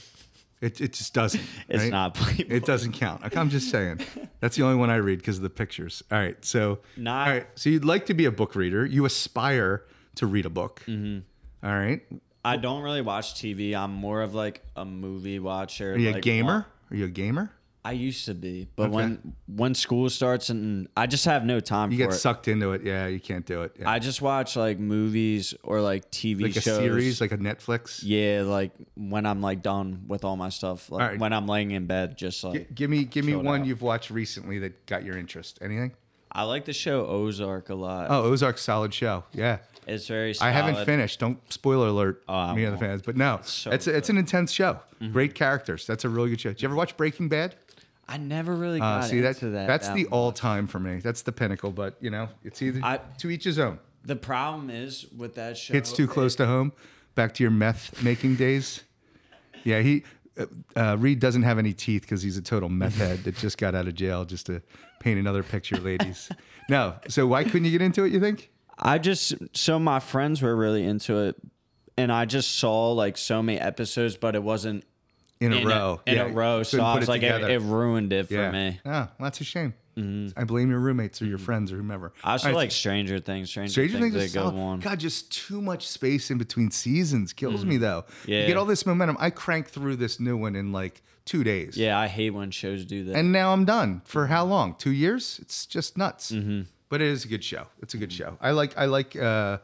[0.62, 1.42] It, it just doesn't.
[1.68, 1.92] it's right?
[1.92, 2.54] not Playboy.
[2.54, 3.36] It doesn't count.
[3.36, 4.00] I'm just saying.
[4.40, 6.02] That's the only one I read because of the pictures.
[6.10, 6.42] All right.
[6.44, 7.46] So, Not- all right.
[7.56, 8.86] So you'd like to be a book reader.
[8.86, 10.82] You aspire to read a book.
[10.86, 11.66] Mm-hmm.
[11.66, 12.02] All right.
[12.44, 13.74] I don't really watch TV.
[13.74, 15.94] I'm more of like a movie watcher.
[15.94, 16.66] Are you a gamer?
[16.90, 17.50] Are you a gamer?
[17.84, 18.94] I used to be, but Okay.
[18.94, 22.14] when when school starts and I just have no time You get it.
[22.14, 22.82] sucked into it.
[22.84, 23.74] Yeah, you can't do it.
[23.78, 23.90] Yeah.
[23.90, 28.00] I just watch like movies or like TV like a series, like a Netflix.
[28.04, 31.18] yeah, like when I'm like done with all my stuff, like right.
[31.18, 33.66] when I'm laying in bed, just like G- give me, give me one out.
[33.66, 35.58] you've watched recently that got your interest.
[35.60, 35.92] Anything?
[36.30, 38.06] I like the show Ozark a lot.
[38.10, 39.24] Oh, Ozark's solid show.
[39.32, 39.58] Yeah.
[39.86, 40.32] It's very.
[40.40, 41.18] I haven't finished.
[41.18, 43.02] Don't spoiler alert Oh, me and the fans.
[43.02, 44.74] But no, so it's it's an intense show.
[45.00, 45.12] Mm-hmm.
[45.12, 45.84] Great characters.
[45.88, 46.50] That's a really good show.
[46.50, 47.56] Did you ever watch Breaking Bad?
[48.08, 49.66] I never really Uh, got see into that.
[49.66, 50.12] that's that the much.
[50.12, 50.98] all time for me.
[50.98, 51.70] That's the pinnacle.
[51.70, 53.78] But you know, it's either I- to each his own.
[54.04, 55.74] The problem is with that show.
[55.74, 56.72] It's too close to home.
[57.14, 58.82] Back to your meth making days.
[59.64, 60.02] Yeah, he
[60.38, 63.58] uh, uh, Reid doesn't have any teeth because he's a total meth head that just
[63.58, 64.62] got out of jail just to
[64.98, 66.28] paint another picture, ladies.
[66.68, 68.12] No, so why couldn't you get into it?
[68.12, 68.48] You think?
[68.78, 71.36] I just so my friends were really into it,
[71.98, 74.84] and I just saw like so many episodes, but it wasn't
[75.42, 76.00] In a in row.
[76.06, 78.34] A, in Yeah, a row, so I was it like, it, it ruined it for
[78.34, 78.50] yeah.
[78.50, 78.80] me.
[78.84, 79.74] Oh, well, that's a shame.
[79.94, 82.14] I blame your roommates or your friends or whomever.
[82.24, 83.50] I also right, like Stranger Things.
[83.50, 84.80] Stranger, Stranger Things, Things is a good one.
[84.80, 88.04] God, just too much space in between seasons kills me though.
[88.26, 88.46] You Yeah.
[88.46, 89.18] get all this momentum.
[89.20, 91.76] I crank through this new one in like two days.
[91.76, 93.16] Yeah, I hate when shows do that.
[93.16, 94.00] And now I'm done.
[94.06, 94.76] For how long?
[94.76, 95.38] Two years?
[95.42, 96.32] It's just nuts.
[96.32, 96.62] Mm-hmm.
[96.88, 97.66] But it is a good show.
[97.82, 98.38] It's a good show.
[98.40, 99.58] I like I like uh,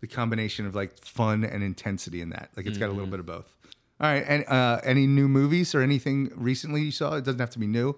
[0.00, 2.50] the combination of like fun and intensity in that.
[2.56, 2.96] Like it's got a Mm-hmm.
[2.98, 3.54] little bit of both.
[4.00, 4.24] All right.
[4.26, 7.14] And uh, any new movies or anything recently you saw?
[7.16, 7.96] It doesn't have to be new.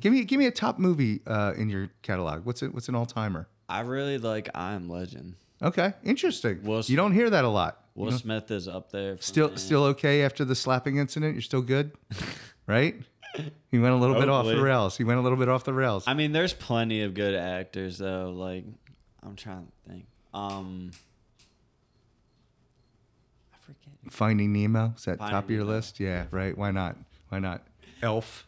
[0.00, 2.44] Give me give me a top movie uh, in your catalog.
[2.46, 2.72] What's it?
[2.74, 3.48] What's an all timer?
[3.68, 5.34] I really like I Am Legend.
[5.62, 6.62] Okay, interesting.
[6.64, 7.84] Will you don't hear that a lot.
[7.94, 9.16] Will Smith is up there.
[9.16, 9.56] for Still, me.
[9.58, 11.34] still okay after the slapping incident.
[11.34, 11.92] You're still good,
[12.66, 12.96] right?
[13.70, 14.96] He went a little bit off the rails.
[14.96, 16.04] He went a little bit off the rails.
[16.06, 18.30] I mean, there's plenty of good actors though.
[18.34, 18.64] Like,
[19.22, 20.06] I'm trying to think.
[20.32, 20.92] Um.
[24.08, 25.72] Finding Nemo is that Finding top of your Nemo.
[25.72, 26.00] list?
[26.00, 26.56] Yeah, right.
[26.56, 26.96] Why not?
[27.28, 27.66] Why not?
[28.02, 28.46] Elf,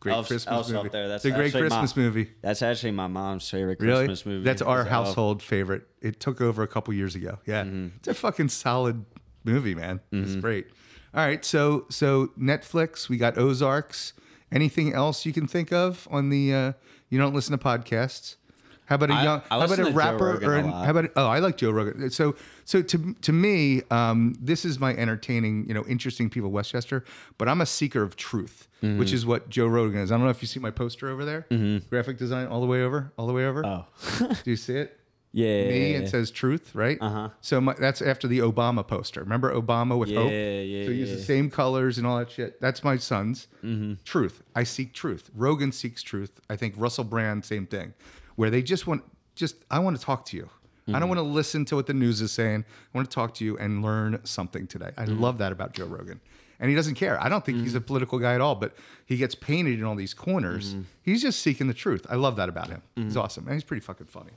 [0.00, 0.88] great Elf's- Christmas Elf's up movie.
[0.88, 1.08] there.
[1.08, 2.30] That's it's a great actually my- Christmas movie.
[2.42, 4.06] That's actually my mom's favorite Really?
[4.06, 4.44] Christmas movie.
[4.44, 5.06] That's our is Elf.
[5.06, 5.86] household favorite.
[6.00, 7.38] It took over a couple years ago.
[7.46, 7.96] Yeah, Mm-hmm.
[7.98, 9.04] it's a fucking solid
[9.44, 10.00] movie, man.
[10.12, 10.68] It's great.
[11.14, 14.12] All right, so so Netflix, we got Ozarks.
[14.52, 16.54] Anything else you can think of on the?
[16.54, 16.72] Uh,
[17.10, 18.36] you don't listen to podcasts.
[18.86, 19.42] How about a young?
[19.50, 20.44] I how about a rapper?
[20.44, 21.10] Or a how about?
[21.16, 22.08] Oh, I like Joe Rogan.
[22.10, 26.70] So so to to me, um, this is my entertaining, you know, interesting people, West
[26.70, 27.04] Chester.
[27.38, 28.98] But I'm a seeker of truth, Mm-hmm.
[28.98, 30.12] which is what Joe Rogan is.
[30.12, 31.46] I don't know if you see my poster over there.
[31.90, 33.64] Graphic design all the way over, all the way over.
[33.66, 33.86] Oh,
[34.44, 35.00] Do you see it?
[35.32, 35.68] yeah.
[35.68, 36.96] Me, it says truth, right?
[37.00, 37.28] Uh-huh.
[37.40, 39.20] So my, that's after the Obama poster.
[39.20, 40.30] Remember Obama with hope?
[40.30, 42.60] Yeah, yeah, So he used the same colors and all that shit.
[42.60, 43.94] That's my son's Mm-hmm.
[44.04, 44.42] truth.
[44.54, 45.30] I seek truth.
[45.34, 46.38] Rogan seeks truth.
[46.48, 47.94] I think Russell Brand, same thing,
[48.36, 49.02] where they just want,
[49.34, 50.48] just I want to talk to you.
[50.48, 51.00] I Mm-hmm.
[51.00, 52.64] don't want to listen to what the news is saying.
[52.94, 54.90] I want to talk to you and learn something today.
[54.96, 55.20] I Mm-hmm.
[55.20, 56.20] love that about Joe Rogan.
[56.60, 57.20] And he doesn't care.
[57.22, 59.94] I don't think he's a political guy at all, but he gets painted in all
[59.96, 60.70] these corners.
[60.72, 60.82] Mm-hmm.
[61.02, 62.06] He's just seeking the truth.
[62.08, 62.82] I love that about him.
[62.94, 63.44] He's awesome.
[63.46, 64.30] And he's pretty fucking funny.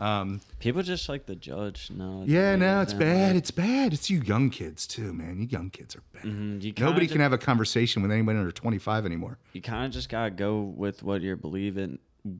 [0.00, 1.90] Um, People just like the judge.
[1.94, 2.24] No.
[2.26, 3.28] yeah, no, it's bad.
[3.28, 3.92] like, It's bad.
[3.92, 5.38] It's you young kids too, man.
[5.38, 6.24] You young kids are bad.
[6.24, 9.38] Nobody ju- can have a conversation with anyone under 25 anymore.
[9.52, 11.98] You kind of just gotta go with what you're believing.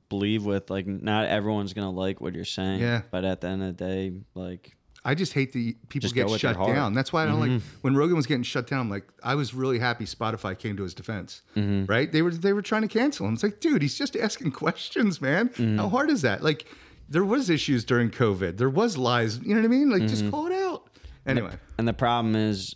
[0.09, 2.79] Believe with like not everyone's gonna like what you're saying.
[2.81, 3.01] Yeah.
[3.11, 6.27] But at the end of the day, like I just hate the people Just get
[6.27, 6.61] go with your shut.
[6.61, 6.73] Mm-hmm.
[6.75, 6.93] down.
[6.93, 8.81] That's why I don't like when Rogan was getting shut down.
[8.81, 11.41] I'm like, I was really happy Spotify came to his defense.
[11.55, 11.85] Mm-hmm.
[11.91, 12.11] Right?
[12.11, 13.33] They were they were trying to cancel him.
[13.33, 15.49] It's like, dude, he's just asking questions, man.
[15.49, 15.77] Mm-hmm.
[15.77, 16.43] How hard is that?
[16.43, 16.65] Like,
[17.09, 18.57] there was issues during COVID.
[18.57, 19.39] There was lies.
[19.39, 19.89] You know what I mean?
[19.89, 20.07] Like Mm-hmm.
[20.07, 20.87] just call it out.
[21.25, 22.75] Anyway, And the problem is,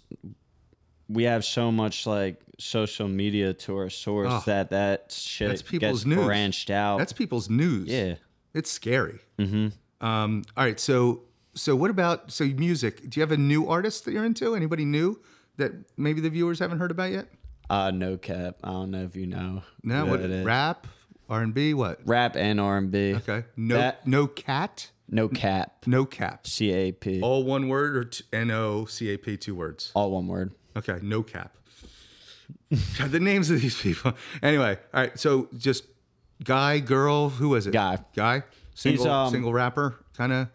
[1.09, 5.61] we have so much like social media to our source Oh, that that shit that's
[5.61, 6.25] people's gets news.
[6.25, 6.97] branched out.
[6.97, 7.87] that's people's news.
[7.89, 8.15] yeah.
[8.53, 9.19] It's scary.
[9.37, 10.05] Mm-hmm.
[10.05, 10.79] Um, all right.
[10.79, 13.09] So, so what about so music?
[13.09, 14.55] Do you have a new artist that you're into?
[14.55, 15.19] Anybody new
[15.57, 17.27] that maybe the viewers haven't heard about yet?
[17.69, 18.57] Uh, no cap.
[18.63, 19.63] I don't know if you know.
[19.83, 20.05] No.
[20.05, 20.87] What rap,
[21.29, 21.73] R and B?
[21.73, 21.99] What?
[22.05, 23.15] Rap and R and B.
[23.15, 23.43] Okay.
[23.57, 23.75] No.
[23.77, 24.89] That- no cat.
[25.09, 25.83] No cap.
[25.85, 26.47] No cap.
[26.47, 27.21] C A P.
[27.21, 29.91] All one word or t- N O C A P two words.
[29.93, 30.53] All one word.
[30.77, 31.55] Okay, no cap.
[32.97, 34.13] God, the names of these people.
[34.41, 35.17] Anyway, all right.
[35.19, 35.85] So just
[36.43, 37.71] guy, girl, who was it?
[37.71, 37.99] Guy.
[38.15, 38.43] Guy.
[38.73, 39.95] Single, um, single rapper.
[40.17, 40.47] Kind of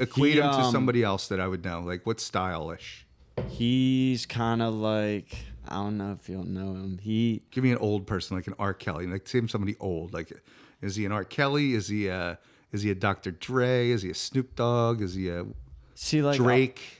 [0.00, 1.80] equate He, him to um, somebody else that I would know.
[1.80, 3.06] Like what stylish?
[3.48, 5.36] He's kind of like
[5.68, 6.98] I don't know if you'll know him.
[7.02, 8.72] He Give me an old person, like an R.
[8.74, 9.06] Kelly.
[9.06, 10.14] Like say somebody old.
[10.14, 10.32] Like,
[10.80, 11.24] is he an R.
[11.24, 11.74] Kelly?
[11.74, 12.38] Is he a
[12.72, 13.30] is he a Dr.
[13.30, 13.90] Dre?
[13.90, 15.02] Is he a Snoop Dogg?
[15.02, 15.44] Is he a
[15.94, 16.97] see like Drake?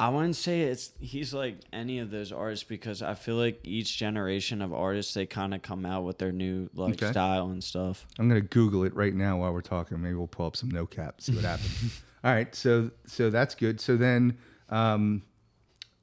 [0.00, 3.98] I wouldn't say it's he's like any of those artists because I feel like each
[3.98, 7.10] generation of artists they kind of come out with their new like Okay.
[7.12, 8.06] style and stuff.
[8.18, 10.00] I'm gonna Google it right now while we're talking.
[10.00, 12.00] Maybe we'll pull up some no cap, see what happens.
[12.24, 13.78] All right, so so that's good.
[13.80, 14.38] So then,
[14.70, 15.22] um,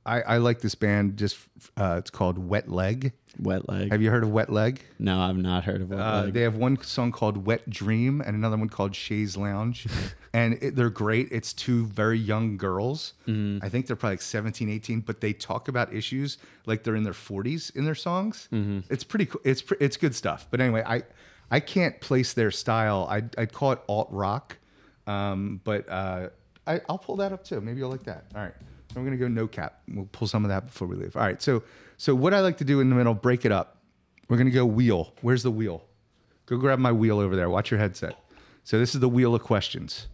[0.05, 1.17] I I like this band.
[1.17, 1.37] Just
[1.75, 3.13] uh, it's called Wet Leg.
[3.39, 3.91] Wet leg.
[3.91, 4.81] Have you heard of Wet Leg?
[4.97, 6.33] no, I've not heard of Wet Uh, leg.
[6.33, 9.77] they have one song called Wet Dream and another one called Chaise Longue.
[10.37, 11.27] and it, they're great.
[11.31, 13.13] It's two very young girls.
[13.63, 17.03] I think they're probably like 17, 18, but they talk about issues like they're in
[17.03, 18.47] their 40s in their songs.
[18.89, 19.41] It's pretty cool.
[19.43, 20.47] It's, it's good stuff.
[20.51, 21.03] But anyway, I,
[21.49, 23.07] I can't place their style.
[23.09, 24.57] I'd, I'd call it alt rock.
[25.07, 26.29] Um, but uh,
[26.67, 27.59] I, I'll pull that up too.
[27.61, 28.25] Maybe you'll like that.
[28.35, 28.53] All right.
[28.93, 29.81] So I'm going to go no cap.
[29.87, 31.15] We'll pull some of that before we leave.
[31.15, 31.41] All right.
[31.41, 31.63] So,
[31.97, 33.77] so what I like to do in the middle, break it up.
[34.29, 35.13] We're going to go wheel.
[35.21, 35.83] Where's the wheel?
[36.45, 37.49] Go grab my wheel over there.
[37.49, 38.15] Watch your headset.
[38.63, 40.07] So this is the wheel of questions.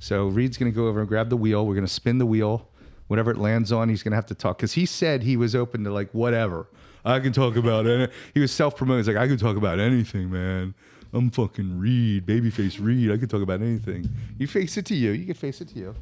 [0.00, 1.66] So Reid's going to go over and grab the wheel.
[1.66, 2.66] We're going to spin the wheel.
[3.06, 5.54] Whatever it lands on, he's going to have to talk because he said he was
[5.54, 6.68] open to like whatever.
[7.04, 8.10] I can talk about it.
[8.34, 9.00] He was self promoting.
[9.00, 10.74] He's like, I can talk about anything, man.
[11.12, 13.10] I'm fucking Reid, babyface Reid.
[13.10, 14.08] I can talk about anything.
[14.38, 15.10] You face it to you.
[15.10, 15.94] You can face it to you.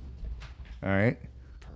[0.82, 1.18] All right.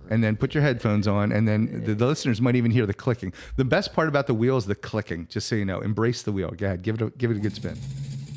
[0.09, 2.93] And then put your headphones on, and then the, the listeners might even hear the
[2.93, 3.33] clicking.
[3.55, 5.27] The best part about the wheel is the clicking.
[5.27, 6.51] Just so you know, embrace the wheel.
[6.51, 7.77] Go ahead, give it a, give it a good spin.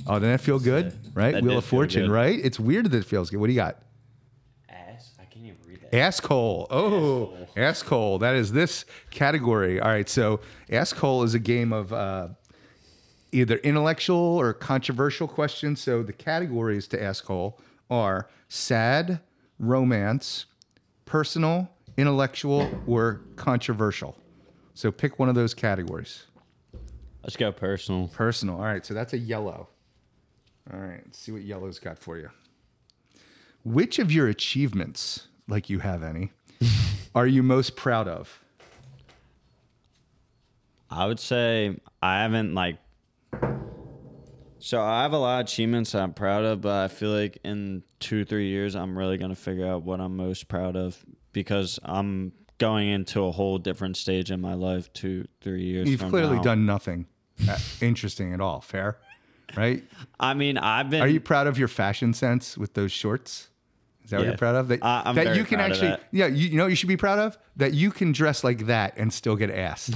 [0.06, 0.94] Oh, doesn't that feel good?
[1.14, 1.34] Right?
[1.34, 2.10] that wheel did of feel Fortune, good.
[2.12, 2.38] right?
[2.42, 3.38] It's weird that it feels good.
[3.38, 3.82] What do you got?
[4.68, 5.14] Ass.
[5.20, 5.94] I can't even read that.
[5.96, 6.66] Asshole.
[6.70, 8.18] Oh, Asshole.
[8.18, 9.80] That is this category.
[9.80, 10.08] All right.
[10.08, 10.40] So,
[10.70, 12.28] Asshole is a game of uh,
[13.32, 15.80] either intellectual or controversial questions.
[15.80, 17.58] So, the categories to Asshole
[17.90, 19.20] are sad,
[19.58, 20.46] romance,
[21.04, 24.16] personal, intellectual, or controversial.
[24.74, 26.24] So, pick one of those categories.
[27.22, 28.06] Let's go personal.
[28.08, 28.56] Personal.
[28.56, 28.86] All right.
[28.86, 29.68] So, that's a yellow.
[30.72, 31.00] All right.
[31.04, 32.30] Let's see what yellow's got for you.
[33.64, 36.32] Which of your achievements, like you have any,
[37.14, 38.40] are you most proud of?
[40.90, 42.78] I would say I haven't like.
[44.58, 47.82] So I have a lot of achievements I'm proud of, but I feel like in
[48.00, 52.32] two three years I'm really gonna figure out what I'm most proud of because I'm
[52.58, 54.92] going into a whole different stage in my life.
[54.92, 55.88] Two three years.
[55.88, 56.42] You've from clearly now.
[56.42, 57.06] done nothing
[57.48, 58.60] uh, interesting at all.
[58.60, 58.98] Fair,
[59.56, 59.84] right?
[60.18, 61.02] I mean, I've been.
[61.02, 63.48] Are you proud of your fashion sense with those shorts?
[64.04, 64.68] Is that what you're proud of?
[64.68, 67.18] That, I'm that you can actually, yeah, you, you know what you should be proud
[67.18, 67.36] of?
[67.56, 69.90] That you can dress like that and still get ass.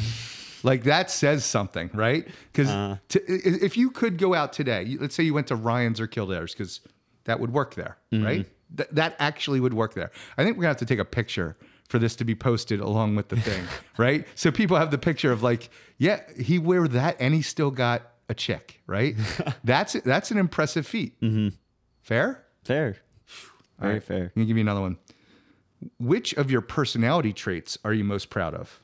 [0.65, 2.27] like that says something, right?
[2.53, 2.97] Because Uh-huh.
[3.29, 6.81] if you could go out today, let's say you went to Ryan's or Kildare's, because
[7.25, 8.25] that would work there, Mm-hmm.
[8.25, 8.47] right?
[8.77, 10.11] Th- that actually would work there.
[10.37, 11.57] I think we're gonna have to take a picture
[11.89, 13.63] for this to be posted along with the thing,
[13.97, 14.27] right?
[14.35, 18.10] So people have the picture of like, yeah, he wear that and he still got
[18.31, 19.17] a chick, right?
[19.65, 21.17] that's that's an impressive feat.
[22.01, 22.45] Fair.
[22.65, 22.97] fair.
[23.79, 24.03] Very right.
[24.03, 24.23] fair.
[24.23, 24.97] Let me give you another one.
[25.99, 28.81] Which of your personality traits are you most proud of?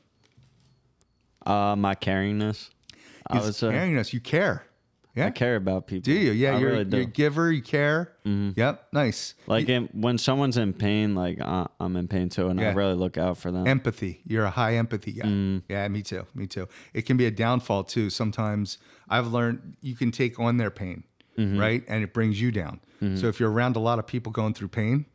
[1.45, 2.69] Uh, my caringness.
[3.27, 4.13] I would It's say caring us.
[4.13, 4.66] You care.
[5.17, 5.27] Yeah.
[5.27, 6.03] I care about people.
[6.03, 6.31] Do you?
[6.31, 6.55] Yeah.
[6.55, 6.97] I you're, really do.
[6.97, 7.51] you're a giver.
[7.51, 8.13] You care.
[8.25, 8.87] Yep.
[8.93, 9.33] Nice.
[9.47, 12.69] Like in, when someone's in pain, like uh, I'm in pain too, and Yeah.
[12.69, 13.65] I really look out for them.
[13.67, 14.21] empathy.
[14.27, 15.25] You're a high empathy guy.
[15.25, 15.63] Mm.
[15.67, 16.25] Yeah, me too.
[16.35, 16.67] Me too.
[16.93, 18.09] It can be a downfall too.
[18.09, 18.77] Sometimes
[19.09, 21.03] I've learned you can take on their pain,
[21.37, 21.59] Mm-hmm.
[21.59, 21.83] right?
[21.87, 22.79] And it brings you down.
[23.15, 25.05] So if you're around a lot of people going through pain,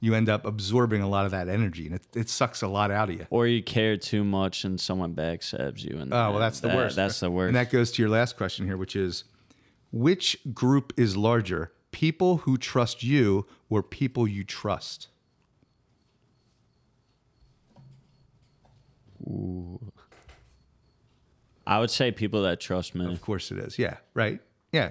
[0.00, 2.90] you end up absorbing a lot of that energy and it, it sucks a lot
[2.90, 3.26] out of you.
[3.30, 5.98] or you care too much and someone backstabs you.
[5.98, 6.96] And Oh, well, that's the that- worst.
[6.96, 7.48] That's the worst.
[7.48, 9.22] And that goes to your last question here, which is
[9.90, 15.08] which group is larger, people who trust you or people you trust?
[19.22, 19.92] Ooh.
[21.66, 23.10] I would say people that trust me.
[23.10, 23.78] Of course it is.
[23.78, 24.40] Yeah, right.
[24.72, 24.90] Yeah,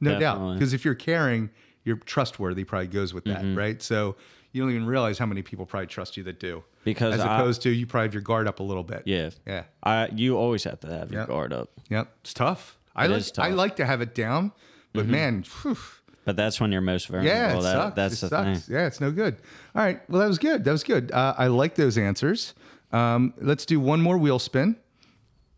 [0.00, 0.54] no doubt.
[0.54, 1.50] Because if you're caring,
[1.84, 3.58] you're trustworthy probably goes with that, mm-hmm.
[3.58, 3.82] right?
[3.82, 4.14] So
[4.52, 6.62] you don't even realize how many people probably trust you that do.
[6.84, 9.02] Because as I- opposed to you probably have your guard up a little bit.
[9.04, 9.30] Yeah.
[9.46, 9.64] Yeah.
[9.82, 11.28] I you always have to have your Yep.
[11.28, 11.70] guard up.
[11.88, 12.12] Yep.
[12.20, 12.78] It's tough.
[12.94, 13.38] I It like.
[13.38, 14.52] I like to have it down,
[14.92, 15.76] but man, whew,
[16.24, 17.28] But that's when you're most vulnerable.
[17.28, 17.96] yeah, it that, sucks.
[17.96, 18.66] That's it the sucks.
[18.66, 18.74] thing.
[18.76, 19.36] Yeah, it's no good.
[19.74, 20.00] All right.
[20.10, 20.64] Well, that was good.
[20.64, 21.10] That was good.
[21.12, 22.54] Uh, I like those answers.
[22.92, 24.76] Um, let's do one more wheel spin.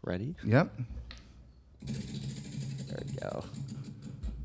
[0.02, 0.36] Ready?
[0.44, 0.72] Yep.
[1.86, 3.44] There we go.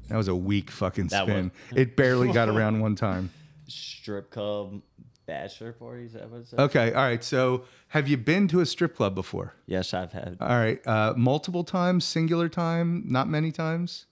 [0.08, 1.52] That was a weak fucking spin.
[1.76, 3.30] It barely got around one time.
[3.68, 4.82] Strip club
[5.30, 6.14] bachelor parties.
[6.14, 6.54] That was.
[6.54, 6.92] Okay.
[6.94, 7.24] All right.
[7.24, 9.54] So, have you been to a strip club before?
[9.66, 10.38] Yes, I've had.
[10.42, 10.86] All right.
[10.88, 14.06] Uh, multiple times, singular time, not many times.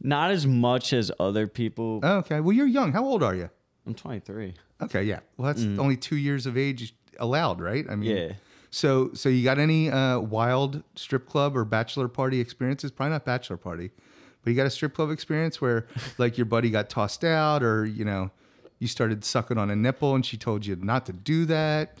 [0.00, 2.00] Not as much as other people.
[2.02, 2.40] Okay.
[2.40, 2.92] Well, you're young.
[2.92, 3.50] How old are you?
[3.86, 4.54] I'm 23.
[4.82, 5.02] Okay.
[5.02, 5.20] Yeah.
[5.36, 7.84] Well, that's only two years of age allowed, right?
[7.88, 8.32] I mean, Yeah.
[8.70, 12.90] So, so you got any uh, wild strip club or bachelor party experiences?
[12.90, 13.90] Probably not bachelor party,
[14.44, 15.86] but you got a strip club experience where,
[16.18, 18.30] like, your buddy got tossed out, or you know,
[18.78, 21.98] you started sucking on a nipple, and she told you not to do that.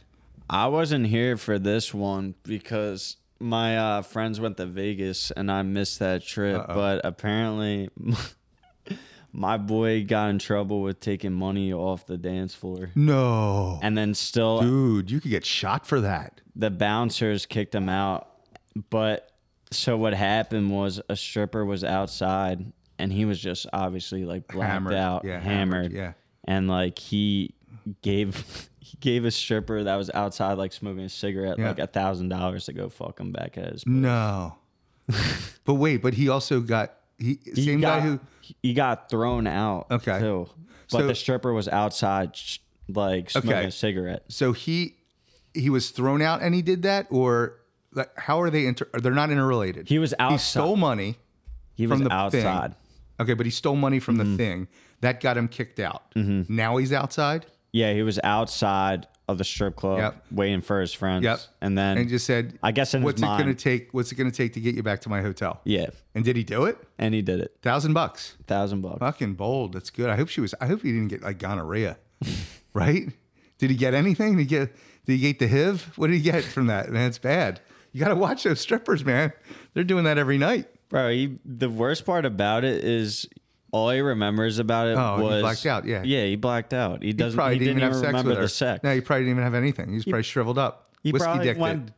[0.50, 5.62] I wasn't here for this one because my uh, friends went to Vegas and I
[5.62, 6.66] missed that trip.
[6.66, 7.90] But apparently,
[9.32, 12.90] my boy got in trouble with taking money off the dance floor.
[12.94, 16.40] No, And then still, dude, you could get shot for that.
[16.56, 18.28] the bouncers kicked him out.
[18.90, 19.30] But
[19.70, 24.72] so what happened was a stripper was outside and he was just obviously like blacked
[24.72, 24.94] Hammered.
[24.94, 25.92] out, Yeah, hammered.
[25.92, 26.12] hammered, yeah.
[26.48, 27.54] And like he
[28.02, 31.68] gave he gave a stripper that was outside like smoking a cigarette Yeah.
[31.68, 34.56] like a thousand dollars to go fuck him back at his No,
[35.64, 38.20] but wait, but he also got he, He same got, guy who
[38.62, 40.18] he got thrown out Okay.
[40.20, 40.48] too.
[40.90, 42.30] But So- the stripper was outside
[42.88, 43.64] like smoking Okay.
[43.66, 44.24] a cigarette.
[44.28, 44.96] so he
[45.54, 47.56] he was thrown out and he did that, or
[47.92, 48.86] like, how are they inter?
[48.94, 49.88] They're not interrelated.
[49.88, 51.16] He was He stole money.
[51.74, 52.72] He was from the outside.
[52.72, 52.76] Thing.
[53.20, 54.30] Okay, but he stole money from Mm-hmm.
[54.32, 54.68] the thing
[55.00, 56.02] that got him kicked out.
[56.14, 57.46] Now he's outside.
[57.72, 60.24] Yeah, he was outside of the strip club Yep.
[60.30, 61.22] waiting for his friends.
[61.24, 61.38] Yep.
[61.60, 63.92] And then and just said, I guess in his "What's it going to mind- take?
[63.92, 66.34] What's it going to take to get you back to my hotel?" yeah, And did
[66.36, 66.78] he do it?
[66.98, 67.54] and he did it.
[67.62, 68.36] Thousand bucks.
[68.46, 68.98] Thousand bucks.
[69.00, 69.74] Fucking bold.
[69.74, 70.08] That's good.
[70.08, 70.54] I hope she was.
[70.62, 71.98] I hope he didn't get like gonorrhea.
[72.74, 73.08] right?
[73.58, 74.32] Did he get anything?
[74.36, 74.72] Did he get?
[75.04, 75.92] Did he get the HIV?
[75.96, 76.90] What did he get from that?
[76.90, 77.60] Man, it's bad.
[77.92, 79.32] You got to watch those strippers, man.
[79.74, 80.68] They're doing that every night.
[80.88, 83.28] Bro, he, the worst part about it is
[83.72, 86.02] all he remembers about it Oh, he blacked out, yeah.
[86.02, 87.02] yeah, he blacked out.
[87.02, 87.36] He He doesn't.
[87.36, 88.42] probably He didn't, didn't, even have sex remember with her.
[88.44, 88.82] the sex.
[88.82, 89.88] No, he probably didn't even have anything.
[89.90, 90.90] He was probably shriveled up.
[91.02, 91.92] he Whiskey probably dicked went.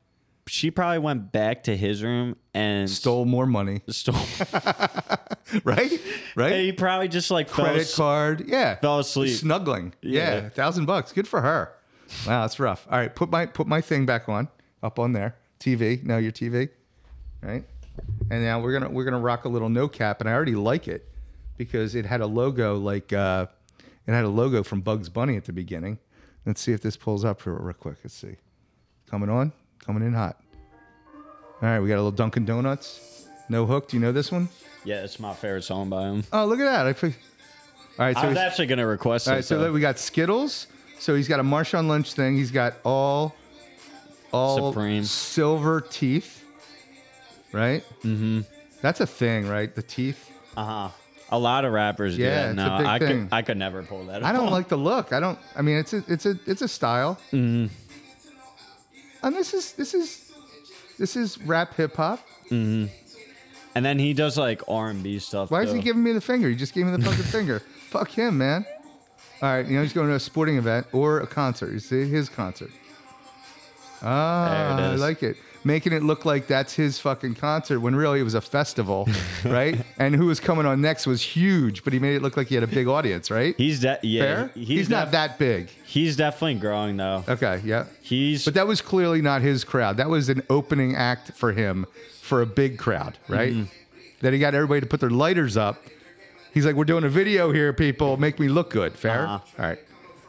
[0.49, 3.83] She probably went back to his room and Stole more money.
[3.89, 4.17] Stole.
[5.65, 5.93] Right?
[6.37, 6.53] Right?
[6.61, 8.45] he probably just like credit as- card.
[8.49, 9.37] Yeah, fell asleep.
[9.37, 9.95] snuggling.
[10.03, 10.47] Yeah, Yeah.
[10.47, 11.13] a thousand bucks.
[11.13, 11.73] Good for her.
[12.27, 12.87] Wow, that's rough.
[12.91, 14.49] All right, put my put my thing back on,
[14.83, 15.37] up on there.
[15.59, 16.03] TV.
[16.05, 16.69] No, your TV.
[17.43, 17.65] Right.
[18.31, 20.87] And now we're gonna we're gonna rock a little no cap, and I already like
[20.89, 21.09] it
[21.57, 23.47] because it had a logo like uh,
[24.07, 25.99] it had a logo from Bugs Bunny at the beginning.
[26.47, 27.97] Let's see if this pulls up real, real quick.
[28.05, 28.37] Let's see.
[29.11, 29.53] Coming on,
[29.85, 30.41] coming in hot.
[31.15, 33.27] All right, we got a little Dunkin' Donuts.
[33.49, 33.89] No hook.
[33.89, 34.49] Do you know this one?
[34.85, 36.25] Yeah, it's my favorite song by him.
[36.33, 36.87] Oh, look at that!
[36.87, 36.93] I.
[36.95, 37.13] fi- All
[38.07, 39.37] right, so I was actually gonna request all it.
[39.39, 39.65] right, so though.
[39.65, 40.69] then we got Skittles.
[41.01, 42.37] So he's got a Marshawn Lynch thing.
[42.37, 43.35] He's got all,
[44.33, 45.03] all Supreme.
[45.05, 46.45] silver teeth.
[47.53, 47.85] Right.
[48.03, 48.41] Mm-hmm.
[48.81, 49.75] That's a thing, right?
[49.75, 50.31] The teeth.
[50.57, 50.89] Uh huh.
[51.33, 53.23] A lot of rappers do Yeah, that it's a big I thing.
[53.29, 54.25] could I could never pull that.
[54.25, 55.13] I don't like the look.
[55.13, 55.39] I don't.
[55.55, 57.19] I mean, it's a, it's a, it's a style.
[57.33, 57.67] Mm-hmm.
[59.23, 60.33] And this is, this is,
[60.99, 62.21] this is rap hip hop.
[62.51, 62.89] And
[63.75, 65.51] then he does like R and B stuff.
[65.51, 66.49] Why is he giving me the finger?
[66.49, 67.61] He just gave me the fucking finger.
[67.61, 68.67] Fuck him, man.
[69.43, 71.73] All right, you know he's going to a sporting event or a concert.
[71.73, 72.71] You see his concert.
[74.03, 75.37] Ah, I like it.
[75.63, 79.07] Making it look like that's his fucking concert when really it was a festival,
[79.45, 79.79] right?
[79.99, 82.55] And who was coming on next was huge, but he made it look like he
[82.55, 83.55] had a big audience, right?
[83.59, 84.23] He's de- yeah.
[84.23, 84.51] Fair?
[84.55, 85.69] He's, He's, not that big.
[85.85, 87.25] He's definitely growing though.
[87.29, 87.85] Okay, yeah.
[88.01, 89.99] He's But that was clearly not his crowd.
[89.99, 91.87] That was an opening act for him
[92.23, 93.53] for a big crowd, right?
[93.53, 93.65] Mm-hmm.
[94.21, 95.83] That he got everybody to put their lighters up.
[96.55, 98.17] He's like, "We're doing a video here, people.
[98.17, 99.25] Make me look good." Fair.
[99.27, 99.39] Uh-huh.
[99.59, 99.79] All right.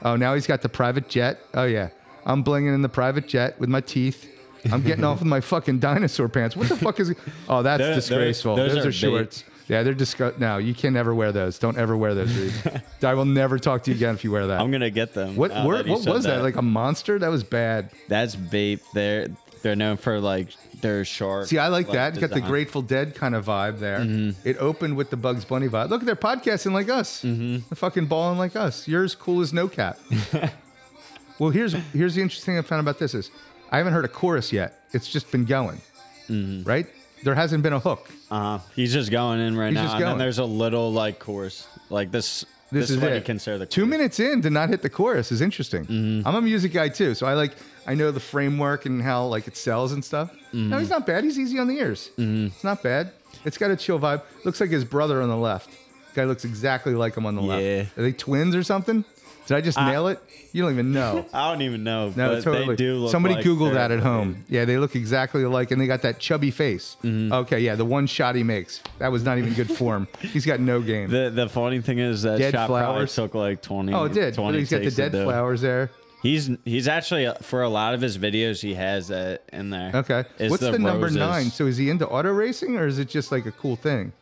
[0.04, 1.40] Oh, now he's got the private jet.
[1.54, 1.90] Oh yeah,
[2.26, 4.30] I'm blinging in the private jet with my teeth.
[4.72, 6.55] I'm getting off with my fucking dinosaur pants.
[6.55, 7.14] What the fuck is?
[7.47, 8.55] Oh, that's Those- disgraceful.
[8.55, 9.43] those- Those, those are, are shorts.
[9.68, 10.38] Yeah, they're disgust.
[10.38, 11.57] No, you can never wear those.
[11.57, 12.34] Don't ever wear those.
[12.34, 12.82] Dude.
[13.03, 14.59] I will never talk to you again if you wear that.
[14.59, 15.38] I'm gonna get them.
[15.38, 16.41] what where, what was that?
[16.43, 17.18] Like a monster?
[17.18, 17.89] That was bad.
[18.09, 18.82] that's Bape.
[18.93, 19.28] They're
[19.62, 20.49] they're known for like
[20.82, 21.47] their shark.
[21.47, 22.20] See, I like that.
[22.20, 22.41] Got the.
[22.41, 23.99] Grateful Dead kind of vibe there.
[23.99, 24.45] Mm-hmm.
[24.45, 25.89] It opened with the Bugs Bunny vibe.
[25.89, 27.22] Look, they're podcasting like us.
[27.24, 27.51] Mm-hmm.
[27.70, 28.89] They're fucking balling like us.
[28.89, 29.97] Yours cool as no cap.
[31.39, 33.32] well, here's here's the interesting thing I found about this is
[33.72, 34.80] I haven't heard a chorus yet.
[34.91, 35.82] It's just been going,
[36.30, 36.67] Mm-hmm.
[36.67, 36.88] right?
[37.24, 38.09] There hasn't been a hook.
[38.32, 38.59] Uh-huh.
[38.76, 40.11] He's just going in right He's now, just and going.
[40.13, 43.15] then there's a little like chorus, like this This, is is, what it.
[43.17, 43.89] you consider the two chorus.
[43.91, 45.86] minutes in to not hit the chorus is interesting.
[45.86, 46.28] Mm-hmm.
[46.28, 47.53] I'm a music guy too, so I like
[47.86, 50.32] I know the framework and how like it sells and stuff.
[50.53, 50.69] Mm-hmm.
[50.69, 51.24] No, he's not bad.
[51.24, 52.09] He's easy on the ears.
[52.17, 53.11] It's not bad.
[53.45, 54.22] It's got a chill vibe.
[54.45, 55.69] Looks like his brother on the left.
[56.15, 57.55] Guy looks exactly like him on the Yeah.
[57.80, 57.97] left.
[57.97, 59.05] Are they twins or something?
[59.48, 60.22] Did I just nail it?
[60.52, 61.26] You don't even know.
[61.34, 62.14] I don't even know.
[62.16, 62.68] No, but totally.
[62.68, 64.46] They do look Somebody like Google that at home.
[64.48, 66.98] Yeah, they look exactly alike, and they got that chubby face.
[67.04, 67.34] Mm-hmm.
[67.34, 68.82] Okay, yeah, the one shot he makes.
[69.00, 70.08] That was not even good form.
[70.20, 71.10] He's got no game.
[71.10, 73.16] The the funny thing is that Dead shot flowers.
[73.16, 73.94] took like twenty.
[73.94, 74.36] oh, it did.
[74.36, 75.89] But 20 he's got the dead flowers there.
[76.22, 79.92] He's he's actually uh, for a lot of his videos he has that in there.
[79.96, 80.24] Okay.
[80.50, 81.18] What's the, number roses.
[81.18, 81.46] nine?
[81.46, 84.14] So is he into auto racing, or is it just like a cool thing?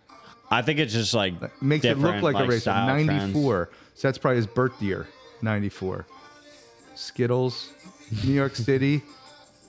[0.51, 2.61] I think it's just like Makes it look different, like, a racer.
[2.61, 3.33] style trends.
[3.99, 4.01] 94.
[4.01, 5.07] So that's probably his birth year.
[5.41, 6.05] 94.
[6.95, 7.73] Skittles,
[8.25, 9.01] New York City.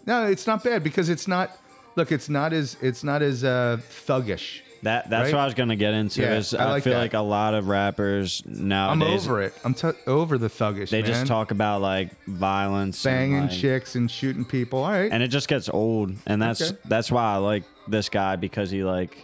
[0.06, 1.56] No, it's not bad because it's not.
[1.96, 4.60] Look, it's not as it's not as uh, thuggish.
[4.82, 5.34] That that's Right?
[5.34, 6.22] what I was gonna get into.
[6.22, 7.00] Yeah, is I I, like feel that.
[7.00, 9.26] like a lot of rappers nowadays.
[9.26, 9.52] I'm over it.
[9.64, 10.88] I'm t- over the thuggish.
[10.90, 11.10] they man.
[11.10, 14.82] just talk about like violence, and, banging like- chicks and shooting people.
[14.84, 15.12] All right.
[15.12, 16.12] and it just gets old.
[16.26, 16.78] And that's Okay.
[16.86, 19.18] that's why I like this guy because he like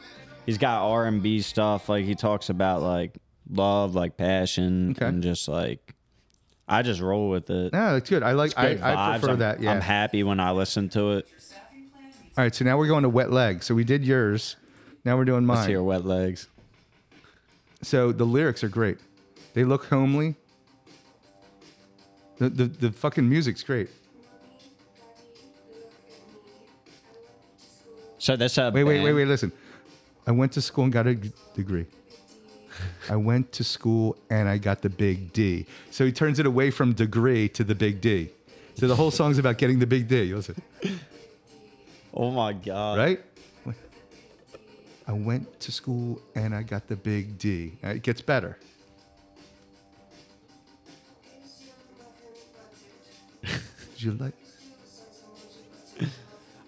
[0.44, 1.88] he's got R and B stuff.
[1.88, 3.12] Like he talks about like
[3.51, 5.07] love, like passion, Okay.
[5.07, 5.94] and just like
[6.68, 7.72] I just roll with it.
[7.72, 8.22] no, it's good.
[8.22, 8.53] I like.
[8.57, 9.61] I, I prefer I'm, that.
[9.62, 9.72] Yeah.
[9.72, 11.28] I'm happy when I listen to it.
[12.36, 12.55] All right.
[12.55, 13.62] So now we're going to wet leg.
[13.62, 14.57] So we did yours.
[15.05, 15.68] Now we're doing Let's mine.
[15.68, 16.49] hear wet legs.
[17.82, 18.99] So the lyrics are great.
[19.55, 20.34] They look homely.
[22.38, 23.88] The the, the fucking music's great.
[28.18, 29.28] So that's a Wait, wait, band- wait, wait.
[29.28, 29.53] Listen,
[30.26, 31.14] I went to school and got a
[31.55, 31.86] degree.
[33.09, 35.66] I went to school and I got the big D.
[35.91, 38.31] So he turns it away from degree to the big D.
[38.74, 40.35] So the whole song's about getting the big D.
[40.35, 40.61] Listen,
[42.12, 42.99] Oh my god!
[42.99, 43.20] right?
[45.09, 47.72] I went to school and I got the big D.
[47.83, 48.59] It gets better.
[53.43, 54.35] Did you like?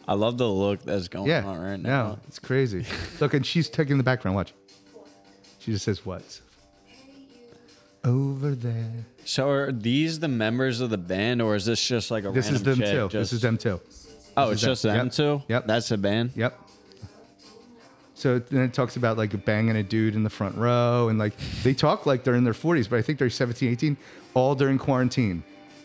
[0.07, 1.45] I love the look that's going Yeah.
[1.45, 2.03] on right now.
[2.07, 2.87] No, it's crazy.
[3.21, 4.37] Look, and she's taking the background.
[4.37, 4.55] Watch.
[5.69, 6.41] She just says what?
[8.03, 9.05] Over there.
[9.27, 12.47] So are these the members of the band, or is this just like a This
[12.47, 13.09] is random them chick too.
[13.11, 13.81] Just, This is them too.
[14.35, 14.97] Oh, it's just them.
[14.97, 15.13] Yep.
[15.13, 15.43] two.
[15.47, 15.67] Yep.
[15.67, 16.31] That's the band.
[16.37, 16.59] Yep.
[18.15, 21.35] So then it talks about like banging a dude in the front row and like
[21.63, 23.99] they talk like they're in their 40s, but I think they're 17, 18,
[24.33, 25.43] all during quarantine.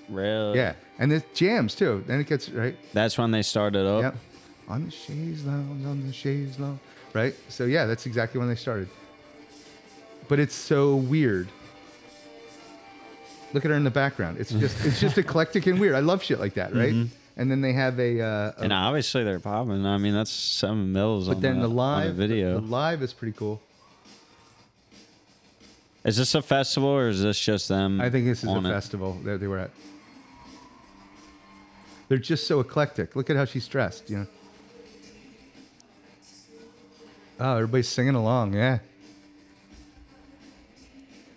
[0.08, 0.60] Really?
[0.60, 0.76] Yeah.
[0.98, 2.06] And it jams too.
[2.08, 2.78] Then it gets right.
[2.94, 4.02] That's when they started up.
[4.02, 4.16] Yep.
[4.70, 6.80] On the chaise lounge, on the chaise lounge.
[7.12, 7.36] Right?
[7.50, 8.88] So yeah, that's exactly when they started.
[10.28, 11.50] But it's so weird.
[13.54, 14.38] Look at her in the background.
[14.40, 15.96] It's just it's just eclectic and weird.
[15.96, 16.94] I love shit like that, right?
[17.36, 18.64] And then they have a, uh, a Mm-hmm.
[18.64, 19.86] And obviously they're popping.
[19.86, 21.28] I mean, that's seven mils.
[21.28, 22.60] but on then the, the on live the video.
[22.60, 23.60] the live is pretty cool.
[26.04, 28.00] is this a festival or is this just them?
[28.02, 28.64] I think this is a it?
[28.64, 29.72] festival that they were at.
[32.08, 33.16] They're just so eclectic.
[33.16, 34.28] Look at how she's dressed, you know.
[37.40, 38.80] Oh, everybody's singing along, yeah.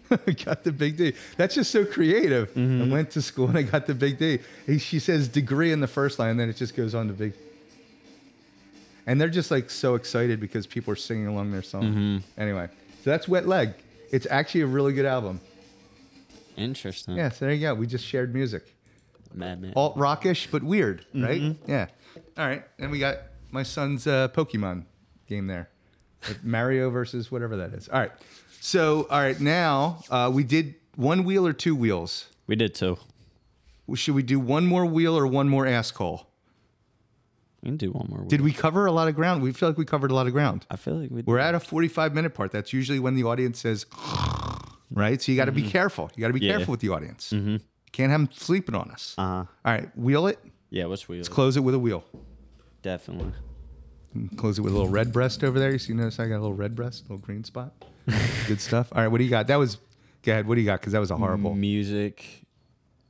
[0.44, 1.14] got the big D.
[1.36, 2.50] That's just so creative.
[2.54, 2.82] Mm-hmm.
[2.82, 4.38] I went to school and I got the big D.
[4.66, 7.12] He- She says degree in the first line, and then it just goes on to
[7.12, 7.34] big.
[9.06, 11.82] And they're just like so excited because people are singing along their song.
[11.84, 12.40] Mm-hmm.
[12.40, 12.68] Anyway,
[13.04, 13.70] so that's Wet Leg.
[14.10, 15.40] It's actually a really good album.
[16.56, 17.16] Interesting.
[17.16, 17.74] Yeah, so there you go.
[17.74, 18.72] We just shared music.
[19.34, 19.74] Madman.
[19.76, 21.40] Alt rockish, but weird, right?
[21.40, 21.70] Mm-hmm.
[21.70, 21.86] Yeah.
[22.38, 22.64] All right.
[22.78, 23.18] And we got
[23.50, 24.84] my son's uh, Pokemon
[25.28, 25.68] game there.
[26.42, 27.88] Mario versus whatever that is.
[27.88, 28.12] All right.
[28.66, 32.26] So, all right, now uh, we did one wheel or two wheels.
[32.48, 32.98] We did two.
[33.94, 36.26] Should we do one more wheel or one more ass call?
[37.62, 38.24] We can do one more.
[38.26, 39.40] Did we cover a lot of ground?
[39.40, 40.66] We feel like we covered a lot of ground.
[40.68, 41.22] I feel like we.
[41.22, 42.50] We're at a 45 minute part.
[42.50, 43.86] That's usually when the audience says,
[44.90, 45.22] right?
[45.22, 46.10] So you got to be careful.
[46.16, 46.46] You got to be Mm-hmm.
[46.48, 46.56] Yeah.
[46.56, 47.30] careful with the audience.
[47.32, 47.58] Mm-hmm.
[47.92, 49.14] Can't have them sleeping on us.
[49.16, 49.44] Uh huh.
[49.64, 50.40] All right, wheel it.
[50.70, 50.86] Yeah.
[50.86, 51.18] What's we?
[51.18, 52.02] Let's close it with a wheel.
[52.82, 53.32] Definitely.
[54.36, 55.72] Close it with a little red breast over there.
[55.72, 57.72] You see, notice I got a little red breast, a little green spot.
[58.46, 58.88] Good stuff.
[58.92, 59.46] All right, what do you got?
[59.48, 59.78] That was,
[60.22, 60.46] go ahead.
[60.46, 60.80] What do you got?
[60.80, 61.54] Because that was a horrible.
[61.54, 62.46] music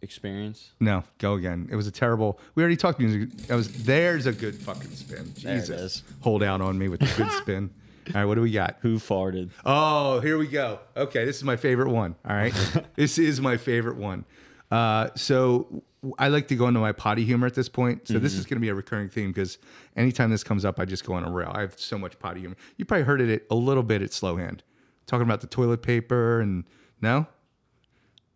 [0.03, 0.73] experience.
[0.81, 1.69] No, go again.
[1.71, 2.39] It was a terrible.
[2.55, 3.31] We already talked music.
[3.49, 3.85] That was.
[3.85, 5.33] There's a good fucking spin.
[5.43, 6.03] There it Jesus, is.
[6.21, 7.71] hold out on me with the good spin.
[8.09, 8.77] All right, what do we got?
[8.83, 9.51] Who farted?
[9.65, 10.79] Oh, here we go.
[10.97, 12.15] Okay, this is my favorite one.
[12.29, 12.55] All right,
[12.95, 14.25] this is my favorite one.
[14.71, 15.83] Uh, so
[16.19, 18.09] I like to go into my potty humor at this point.
[18.09, 18.41] So this mm-hmm.
[18.41, 19.59] is going to be a recurring theme because
[19.97, 21.51] anytime this comes up, I just go on a rail.
[21.55, 22.57] I have so much potty humor.
[22.77, 24.63] You probably heard it a little bit at Slow Hand,
[25.07, 26.65] talking about the toilet paper and
[27.01, 27.27] no.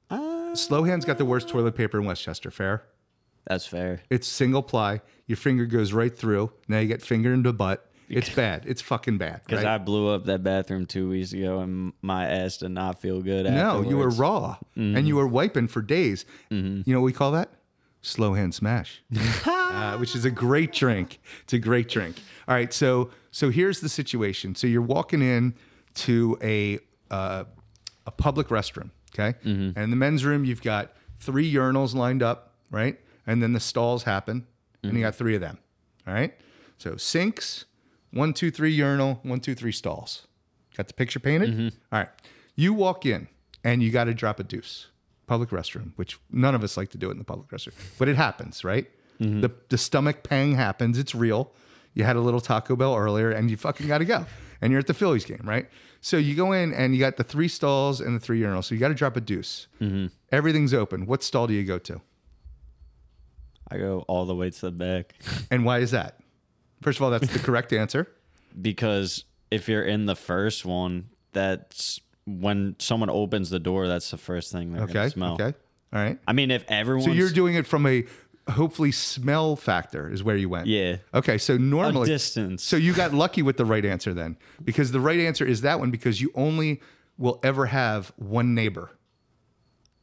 [0.08, 2.50] Uh, Slow Hand's got the worst toilet paper in West Chester.
[2.50, 2.84] Fair.
[3.46, 4.02] That's fair.
[4.10, 5.00] It's single ply.
[5.26, 6.52] Your finger goes right through.
[6.68, 8.64] Now you get finger into butt, It's bad.
[8.66, 9.42] It's fucking bad.
[9.46, 9.74] Because right?
[9.74, 13.46] I blew up that bathroom two weeks ago and my ass did not feel good.
[13.46, 14.18] No, you were afterwards.
[14.18, 15.16] raw and you mm-hmm.
[15.16, 16.26] were wiping for days.
[16.50, 16.82] Mm-hmm.
[16.84, 17.50] You know what we call that?
[18.02, 19.02] Slow hand smash,
[19.46, 21.20] uh, which is a great drink.
[21.42, 22.16] It's a great drink.
[22.48, 24.54] All right, so so here's the situation.
[24.54, 25.54] So you're walking in
[25.96, 26.78] to a
[27.10, 27.44] uh,
[28.06, 29.36] a public restroom, okay?
[29.44, 32.98] And in the men's room, you've got three urinals lined up, right?
[33.26, 34.46] And then the stalls happen,
[34.82, 35.58] and you got three of them.
[36.06, 36.32] All right.
[36.78, 37.66] So sinks,
[38.12, 40.26] one, two, three urinal, one, two, three stalls.
[40.76, 41.50] Got the picture painted?
[41.92, 42.08] All right.
[42.56, 43.28] You walk in
[43.62, 44.86] and you got to drop a deuce.
[45.30, 48.08] Public restroom, which none of us like to do it in the public restroom, but
[48.08, 48.90] it happens, right?
[49.20, 49.42] Mm-hmm.
[49.42, 50.98] The, the stomach pang happens.
[50.98, 51.52] It's real.
[51.94, 54.26] You had a little Taco Bell earlier and you fucking got to go.
[54.60, 55.68] And you're at the Phillies game, right?
[56.00, 58.64] So you go in and you got the three stalls and the three urinals.
[58.64, 59.68] So you got to drop a deuce.
[59.80, 60.06] Mm-hmm.
[60.32, 61.06] Everything's open.
[61.06, 62.00] What stall do you go to?
[63.70, 65.14] I go all the way to the back
[65.52, 66.18] And why is that?
[66.82, 68.08] First of all, that's the correct answer.
[68.60, 73.88] because if you're in the first one, that's when someone opens the door.
[73.88, 74.92] That's the first thing they're Okay.
[74.92, 75.34] gonna smell.
[75.34, 75.54] Okay.
[75.92, 76.18] All right.
[76.26, 78.04] I mean, if everyone, So you're doing it from a
[78.48, 80.66] hopefully smell factor is where you went.
[80.66, 80.96] Yeah.
[81.14, 81.38] Okay.
[81.38, 82.62] So a normally, distance.
[82.62, 85.78] so you got lucky with the right answer then, because the right answer is that
[85.80, 86.80] one because you only
[87.18, 88.90] will ever have one neighbor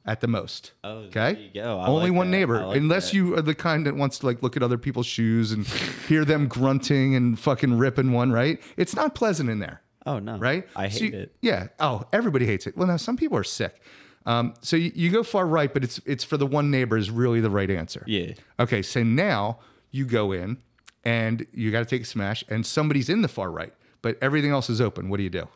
[0.06, 0.72] at the most.
[0.84, 1.34] Oh, okay.
[1.34, 1.82] there you go.
[1.82, 2.38] Only like one that.
[2.38, 3.18] neighbor, like unless that.
[3.18, 5.66] you are the kind that wants to like look at other people's shoes and
[6.08, 8.32] hear them grunting and fucking ripping one.
[8.32, 8.62] Right?
[8.78, 10.68] It's not pleasant in there oh no, right?
[10.76, 11.36] I So hate you- it.
[11.42, 11.68] Yeah.
[11.80, 12.76] Oh, everybody hates it.
[12.76, 13.80] Well, now some people are sick.
[14.26, 17.10] Um, so you, you go far right, but it's it's for the one neighbor is
[17.12, 18.04] really the right answer.
[18.08, 18.34] Yeah.
[18.60, 18.82] Okay.
[18.82, 19.60] So now
[19.92, 20.58] you go in
[21.06, 24.52] and you got to take a smash, and somebody's in the far right, but everything
[24.52, 25.08] else is open.
[25.10, 25.48] What do you do?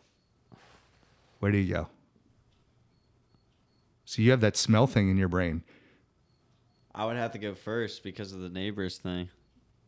[1.39, 1.87] Where do you go?
[4.05, 5.63] So you have that smell thing in your brain.
[6.93, 9.29] I would have to go first because of the neighbors thing.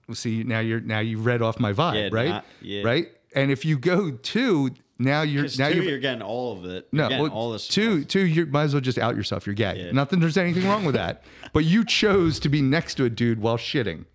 [0.08, 2.30] Well, see now you're now you read off my vibe, Yeah, right?
[2.30, 2.84] not- yeah.
[2.84, 3.08] Right.
[3.36, 6.88] And if you go two, now you're now two, you've you're getting all of it.
[6.92, 8.06] No, you're getting well, all the two, smells.
[8.08, 8.26] two.
[8.26, 9.46] You might as well just out yourself.
[9.48, 9.84] You're gay.
[9.86, 9.92] Yeah.
[9.92, 10.20] Nothing.
[10.20, 11.24] There's anything wrong with that.
[11.54, 14.06] but you chose to be next to a dude while shitting,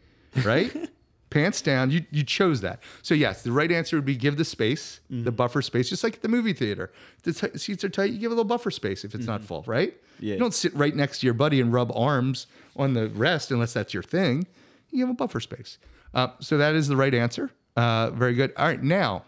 [0.44, 0.88] right?
[1.30, 1.90] Pants down.
[1.90, 2.80] You you chose that.
[3.02, 5.24] So yes, the right answer would be give the space, Mm-hmm.
[5.24, 6.90] the buffer space, just like at the movie theater.
[7.24, 8.12] The t- seats are tight.
[8.12, 9.92] You give a little buffer space if it's not full, right?
[9.92, 10.24] Mm-hmm.
[10.24, 10.32] Yeah.
[10.34, 12.46] You don't sit right next to your buddy and rub arms
[12.76, 14.46] on the rest unless that's your thing.
[14.90, 15.76] You give a buffer space.
[16.14, 17.50] Uh, so that is the right answer.
[17.78, 18.52] Uh, very good.
[18.56, 19.24] All right, now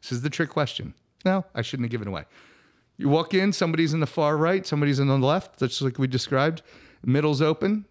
[0.00, 0.94] this is the trick question.
[1.24, 2.24] No, I shouldn't have given away.
[2.96, 6.08] You walk in, somebody's in the far right, somebody's in the left, just like we
[6.08, 6.62] described.
[7.04, 7.84] Middle's open.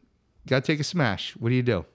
[0.48, 1.36] Got to take a smash.
[1.38, 1.86] What do you do?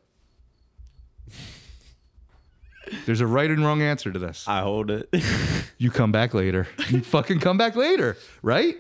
[3.05, 4.45] There's a right and wrong answer to this.
[4.47, 5.09] I hold it
[5.79, 6.69] You come back later.
[6.89, 8.77] You fucking come back later, right?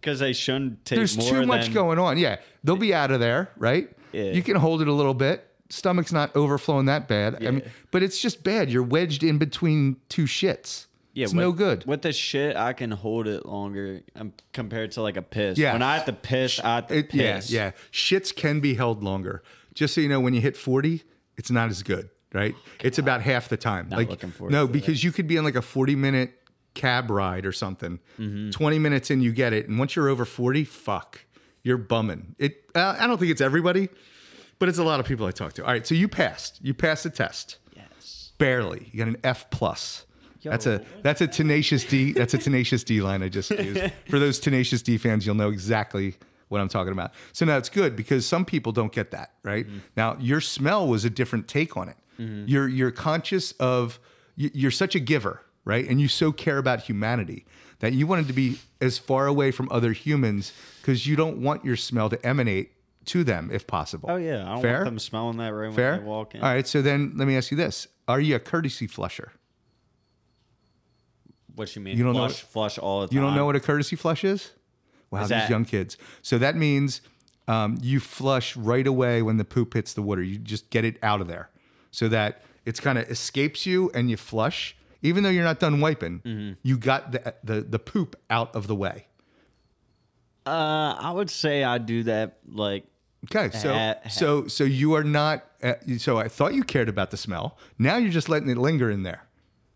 [0.00, 0.96] because they shouldn't take.
[0.96, 2.18] There's too much than- going on.
[2.18, 3.88] Yeah, they'll be out of there, right?
[4.12, 4.32] Yeah.
[4.32, 5.46] You can hold it a little bit.
[5.72, 7.36] Stomach's not overflowing that bad.
[7.46, 8.70] I mean, but it's just bad.
[8.70, 10.86] You're wedged in between two shits.
[11.14, 11.86] Yeah, it's with, no good.
[11.86, 15.56] With the shit, I can hold it longer um, compared to like a piss.
[15.56, 15.72] Yeah.
[15.72, 17.50] When I have to piss, I have to It, yeah, piss.
[17.50, 17.70] yeah.
[17.90, 19.42] Shits can be held longer.
[19.72, 21.02] Just so you know, when you hit 40,
[21.38, 22.54] it's not as good, right?
[22.80, 23.88] It's about half the time.
[23.88, 24.72] Not like looking forward no, to that.
[24.78, 26.34] because you could be in like a 40 minute
[26.74, 27.98] cab ride or something.
[28.18, 28.50] Mm-hmm.
[28.50, 31.24] 20 minutes in, you get it, and once you're over 40, fuck,
[31.62, 32.34] you're bumming.
[32.38, 32.62] It.
[32.74, 33.88] Uh, I don't think it's everybody,
[34.62, 35.64] but it's a lot of people I talk to.
[35.64, 36.60] All right, so you passed.
[36.62, 37.56] You passed the test.
[37.74, 38.30] Yes.
[38.38, 38.88] Barely.
[38.92, 40.06] You got an F plus.
[40.44, 42.12] That's a that's a tenacious D.
[42.12, 43.92] That's a tenacious D line I just used.
[44.08, 46.14] For those tenacious D fans, you'll know exactly
[46.46, 47.10] what I'm talking about.
[47.32, 49.66] So now it's good because some people don't get that right.
[49.66, 49.78] Mm-hmm.
[49.96, 51.96] Now your smell was a different take on it.
[52.20, 52.44] Mm-hmm.
[52.46, 53.98] You're you're conscious of
[54.36, 55.88] you're such a giver, right?
[55.88, 57.46] And you so care about humanity
[57.80, 61.64] that you wanted to be as far away from other humans because you don't want
[61.64, 62.70] your smell to emanate
[63.06, 64.10] to them if possible.
[64.10, 64.72] Oh yeah, I don't Fair?
[64.74, 65.92] want them smelling that room Fair.
[65.92, 66.42] when they walk in.
[66.42, 66.66] All right.
[66.66, 69.32] So then let me ask you this: Are you a courtesy flusher?
[71.54, 71.98] What you mean?
[71.98, 73.14] You don't know flush, flush all the time.
[73.16, 74.52] You don't know what a courtesy flush is?
[75.10, 75.98] Wow, Is these that- young kids.
[76.22, 77.02] So that means
[77.48, 80.22] um, you flush right away when the poop hits the water.
[80.22, 81.50] You just get it out of there
[81.90, 84.76] so that it's kind of escapes you and you flush.
[85.02, 86.52] Even though you're not done wiping, Mm-hmm.
[86.62, 89.06] you got the, the the poop out of the way.
[90.46, 92.84] Uh, I would say I do that like
[93.24, 95.44] Okay, so ha- so so you are not.
[95.62, 97.56] Uh, so I thought you cared about the smell.
[97.78, 99.22] Now you're just letting it linger in there,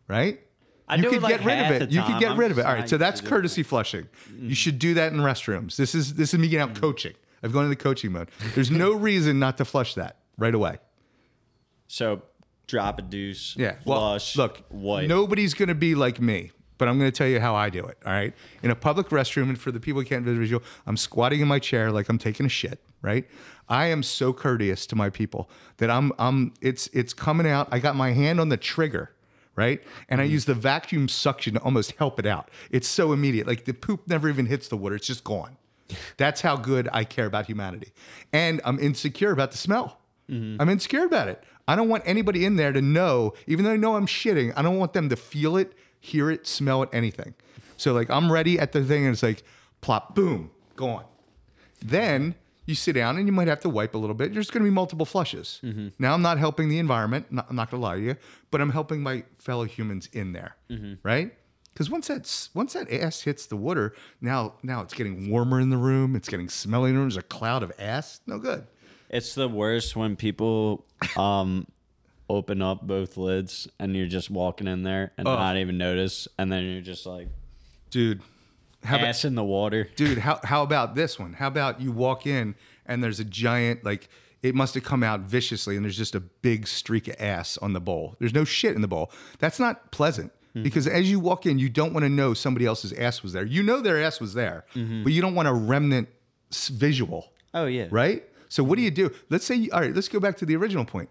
[0.09, 0.41] right?
[0.89, 1.91] I you could like, get rid of it.
[1.91, 2.67] You could get I'm rid of it.
[2.67, 4.09] All right, so that's used to doing courtesy flushing.
[4.37, 4.57] You mm.
[4.57, 5.77] should do that in restrooms.
[5.77, 6.81] This is this is me getting out mm.
[6.81, 7.15] coaching.
[7.43, 8.31] I've gone into coaching mode.
[8.55, 10.79] There's no reason not to flush that right away.
[11.87, 12.23] so
[12.67, 13.55] drop a deuce.
[13.57, 13.77] Yeah.
[13.85, 14.37] Flush.
[14.37, 15.09] Well, look, Wipe.
[15.09, 17.85] nobody's going to be like me, but I'm going to tell you how I do
[17.85, 17.99] it.
[18.05, 18.35] All right.
[18.63, 21.59] In a public restroom, and for the people who can't visual, I'm squatting in my
[21.59, 22.83] chair like I'm taking a shit.
[23.07, 23.27] Right.
[23.69, 25.49] I am so courteous to my people
[25.79, 27.69] that I'm I'm it's it's coming out.
[27.71, 29.13] I got my hand on the trigger.
[29.57, 29.83] right?
[30.09, 30.33] And I mm-hmm.
[30.33, 32.51] use the vacuum suction to almost help it out.
[32.71, 33.47] It's so immediate.
[33.47, 35.57] Like the poop never even hits the water, it's just gone.
[36.17, 37.93] That's how good I care about humanity.
[38.33, 39.99] And I'm insecure about the smell.
[40.31, 40.61] Mm-hmm.
[40.61, 41.43] I'm insecure about it.
[41.69, 44.63] I don't want anybody in there to know, even though I know I'm shitting, I
[44.63, 47.35] don't want them to feel it, hear it, smell it, anything.
[47.77, 49.43] So like I'm ready at the thing and it's like
[49.81, 51.05] plop, boom, gone.
[51.81, 52.35] Then
[52.67, 54.35] you sit down and you might have to wipe a little bit.
[54.35, 55.61] There's going to be multiple flushes.
[55.99, 57.31] Now I'm not helping the environment.
[57.33, 58.17] Not, I'm not going to lie to you,
[58.51, 60.57] but I'm helping my fellow humans in there,
[61.03, 61.33] right?
[61.73, 65.69] Because once that's once that ass hits the water, now now it's getting warmer in
[65.71, 66.17] the room.
[66.17, 67.09] It's getting smelly in the room.
[67.11, 68.21] There's a cloud of ass.
[68.27, 68.67] No good.
[69.11, 70.87] It's the worst when people
[71.19, 71.67] um
[72.29, 75.37] open up both lids and you're just walking in there and Oh.
[75.37, 77.29] not even notice, and then you're just like
[77.91, 78.23] dude.
[78.87, 79.89] How about, ass in the water.
[79.97, 81.35] dude, how how about this one?
[81.35, 82.55] How about you walk in
[82.87, 84.09] and there's a giant like
[84.43, 87.73] it must have come out viciously and there's just a big streak of ass on
[87.73, 88.17] the bowl.
[88.19, 89.11] There's no shit in the bowl.
[89.39, 90.33] That's not pleasant.
[90.51, 90.63] Mm-hmm.
[90.63, 93.45] Because as you walk in, you don't want to know somebody else's ass was there.
[93.45, 95.03] You know their ass was there, mm-hmm.
[95.03, 96.09] but you don't want a remnant
[96.51, 97.33] visual.
[97.53, 98.25] Oh yeah, right?
[98.49, 99.11] So what do you do?
[99.29, 101.11] Let's say, you, all right, let's go back to the original point.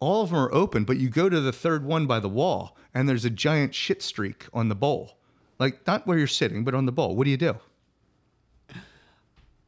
[0.00, 2.76] All of them are open, but you go to the third one by the wall,
[2.92, 5.18] and there's a giant shit streak on the bowl,
[5.58, 7.14] like not where you're sitting, but on the bowl.
[7.16, 7.56] What do you do?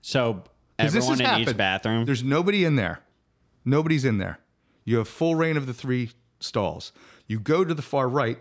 [0.02, 0.44] So
[0.78, 2.04] everyone in each bathroom.
[2.04, 3.00] There's nobody in there.
[3.64, 4.38] Nobody's in there.
[4.84, 6.92] You have full reign of the three stalls.
[7.26, 8.38] You go to the far right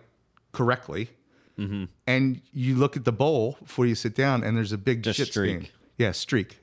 [0.52, 1.10] correctly,
[1.58, 1.86] Mm-hmm.
[2.06, 5.16] and you look at the bowl before you sit down, and there's a big Just
[5.18, 5.62] shit streak.
[5.62, 5.72] stain.
[5.98, 6.60] Yeah, streak.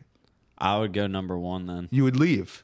[0.59, 1.89] I would go number one then.
[1.91, 2.63] you would leave.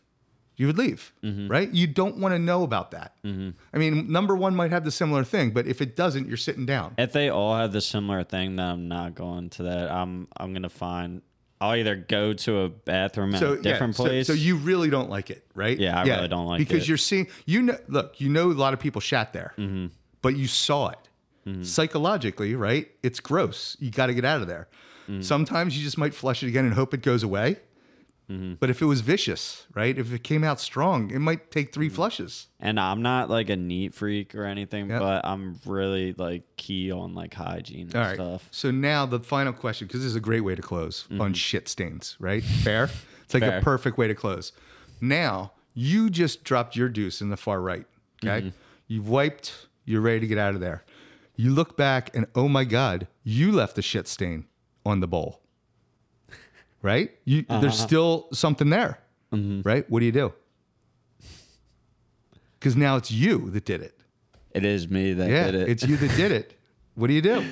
[0.59, 1.48] You would leave, Mm-hmm.
[1.48, 1.72] right?
[1.72, 3.14] You don't want to know about that.
[3.24, 6.66] I mean, number one might have the similar thing, but if it doesn't, you're sitting
[6.66, 6.94] down.
[6.98, 9.90] If they all have the similar thing, then I'm not going to that.
[9.90, 11.22] I'm I'm gonna find.
[11.61, 14.26] I'll either go to a bathroom at So a different yeah, place.
[14.28, 15.76] So, you really don't like it, right?
[15.76, 16.74] Yeah, I really don't like because it.
[16.74, 17.26] Because you're seeing.
[17.46, 19.86] You know, look, you know, a lot of people shat there, Mm-hmm.
[20.22, 20.98] but you saw it
[21.62, 22.90] psychologically, right?
[23.02, 23.76] It's gross.
[23.80, 24.68] You got to get out of there.
[25.09, 25.22] Mm-hmm.
[25.22, 27.56] Sometimes you just might flush it again and hope it goes away.
[28.31, 28.55] Mm-hmm.
[28.61, 29.97] But if it was vicious, right?
[29.97, 31.97] If it came out strong, it might take three mm-hmm.
[31.97, 32.49] flushes.
[32.61, 34.99] and I'm not like a neat freak or anything, Yeah.
[34.99, 38.14] but I'm really like key on like hygiene and All right.
[38.14, 38.49] stuff.
[38.51, 41.33] So now the final question, because this is a great way to close on mm-hmm.
[41.33, 42.43] shit stains, right?
[42.43, 42.91] Fair?
[43.24, 44.53] It's like a perfect way to close.
[45.03, 47.85] Now you just dropped your deuce in the far right.
[48.24, 48.47] Okay.
[48.47, 48.57] Mm-hmm.
[48.87, 50.83] You've wiped, you're ready to get out of there.
[51.37, 54.47] You look back and oh my God, you left a shit stain
[54.87, 55.43] on the bowl.
[56.83, 57.11] Right?
[57.24, 57.87] You there's uh-huh.
[57.87, 58.99] still something there.
[59.33, 59.68] Mm-hmm.
[59.68, 59.89] Right?
[59.91, 60.33] What do you do?
[62.59, 63.95] Because now it's you that did it.
[64.53, 65.68] It is me that Yeah, did it.
[65.68, 66.55] it's you that did it.
[66.95, 67.45] What do you do?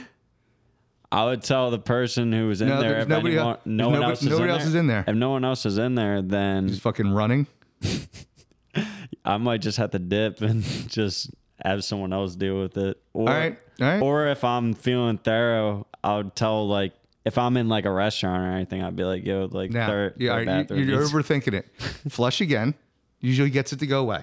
[1.13, 3.91] I would tell the person who was in No, there if nobody anyone, el- no
[3.93, 4.69] there's one nobody- else is nobody in else there.
[4.69, 5.05] is in there.
[5.07, 7.47] If no one else is in there, then Just fucking running.
[9.25, 11.31] I might just have to dip and just
[11.65, 13.01] have someone else deal with it.
[13.13, 14.03] Or, All right, all right.
[14.03, 16.93] Or if I'm feeling thorough, I would tell like
[17.27, 20.23] if I'm in like a restaurant or anything, I'd be like, "Yo, like yeah, third
[20.31, 21.67] all right, you, you're needs- overthinking it.
[22.09, 22.75] Flush again.
[23.21, 24.23] Usually gets it to go away.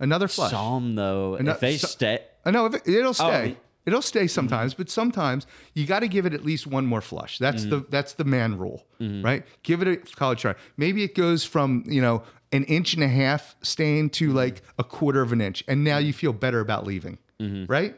[0.00, 0.50] Another flush.
[0.52, 3.56] Some though, Ano- if they so- stay, I know if it, it'll stay.
[3.56, 3.62] Oh.
[3.86, 7.38] It'll stay sometimes, but sometimes you got to give it at least one more flush.
[7.38, 7.90] That's the Mm-hmm.
[7.90, 9.44] that's the man rule, right?
[9.62, 10.54] Give it a college try.
[10.76, 12.22] Maybe it goes from you know
[12.52, 15.98] an inch and a half stain to like a quarter of an inch, and now
[15.98, 17.70] you feel better about leaving, Mm-hmm.
[17.70, 17.94] right?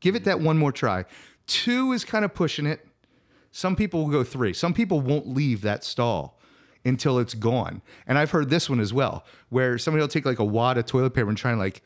[0.00, 1.04] Give it that one more try.
[1.46, 2.86] Two is kind of pushing it.
[3.56, 4.52] Some people will go three.
[4.52, 6.40] Some people won't leave that stall
[6.84, 7.82] until it's gone.
[8.04, 10.86] And I've heard this one as well, where somebody will take like a wad of
[10.86, 11.80] toilet paper and try and like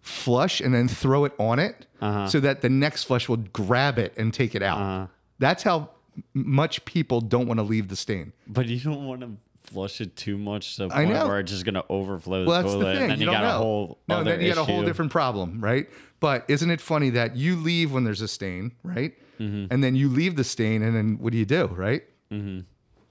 [0.00, 2.28] flush and then throw it on it uh-huh.
[2.28, 4.78] so that the next flush will grab it and take it out.
[4.78, 5.06] Uh-huh.
[5.38, 5.90] That's how
[6.32, 8.32] much people don't want to leave the stain.
[8.46, 11.28] but you don't want to flush it too much to the I point know.
[11.28, 13.02] where it's just gonna overflow Well, the that's toilet, the thing.
[13.02, 13.54] and then you, you, got know.
[13.54, 15.88] a whole no, then you got a whole different problem, right?
[16.20, 19.12] But isn't it funny that you leave when there's a stain, right?
[19.42, 19.72] Mm-hmm.
[19.72, 22.02] And then you leave the stain, and then what do you do, right?
[22.30, 22.60] Mm-hmm.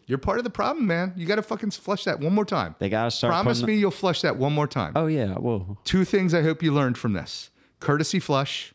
[0.08, 1.14] You're part of the problem, man.
[1.16, 2.76] You got to fucking flush that one more time.
[2.80, 3.32] They gotta start.
[3.32, 4.94] Promise me you'll flush that one more time.
[4.96, 5.78] Oh yeah, whoa.
[5.84, 8.74] Two things I hope you learned from this: courtesy flush.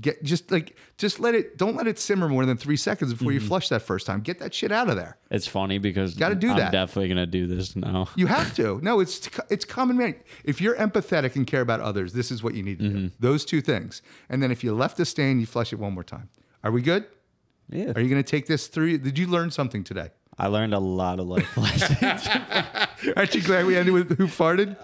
[0.00, 1.56] Get just like just let it.
[1.56, 3.40] Don't let it simmer more than three seconds before Mm-hmm.
[3.42, 4.20] you flush that first time.
[4.22, 5.16] Get that shit out of there.
[5.30, 6.72] It's funny because Gotta do I'm that.
[6.72, 8.08] definitely gonna do this now.
[8.16, 8.80] You have to.
[8.82, 10.16] No, it's it's common man.
[10.44, 13.10] If you're empathetic and care about others, this is what you need to do.
[13.20, 14.02] Those two things.
[14.28, 16.28] And then if you left a stain, you flush it one more time.
[16.64, 17.06] Are we good?
[17.70, 18.98] Yeah, Are you to take this through?
[18.98, 20.10] Did you learn something today?
[20.38, 22.28] I learned a lot of life lessons.
[23.16, 24.76] Aren't you glad we ended with who farted?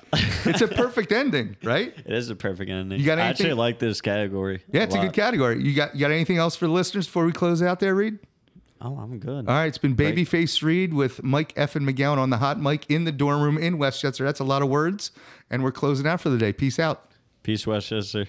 [0.47, 1.93] It's a perfect ending, right?
[2.07, 2.99] it is a perfect ending.
[2.99, 3.27] You got anything?
[3.27, 4.63] I actually like this category.
[4.73, 5.63] Yeah, it's a, good category.
[5.63, 8.19] You got you got anything else for the listeners before we close out there, Reid?
[8.83, 9.47] Oh, I'm good.
[9.47, 11.77] All right, it's been Babyface Reid with Mike F.
[11.77, 14.25] and McGowan on the hot mic in the dorm room in West Chester.
[14.25, 15.11] That's a lot of words.
[15.51, 16.53] And we're closing out for the day.
[16.55, 17.11] Peace out.
[17.43, 18.29] Peace, West Chester.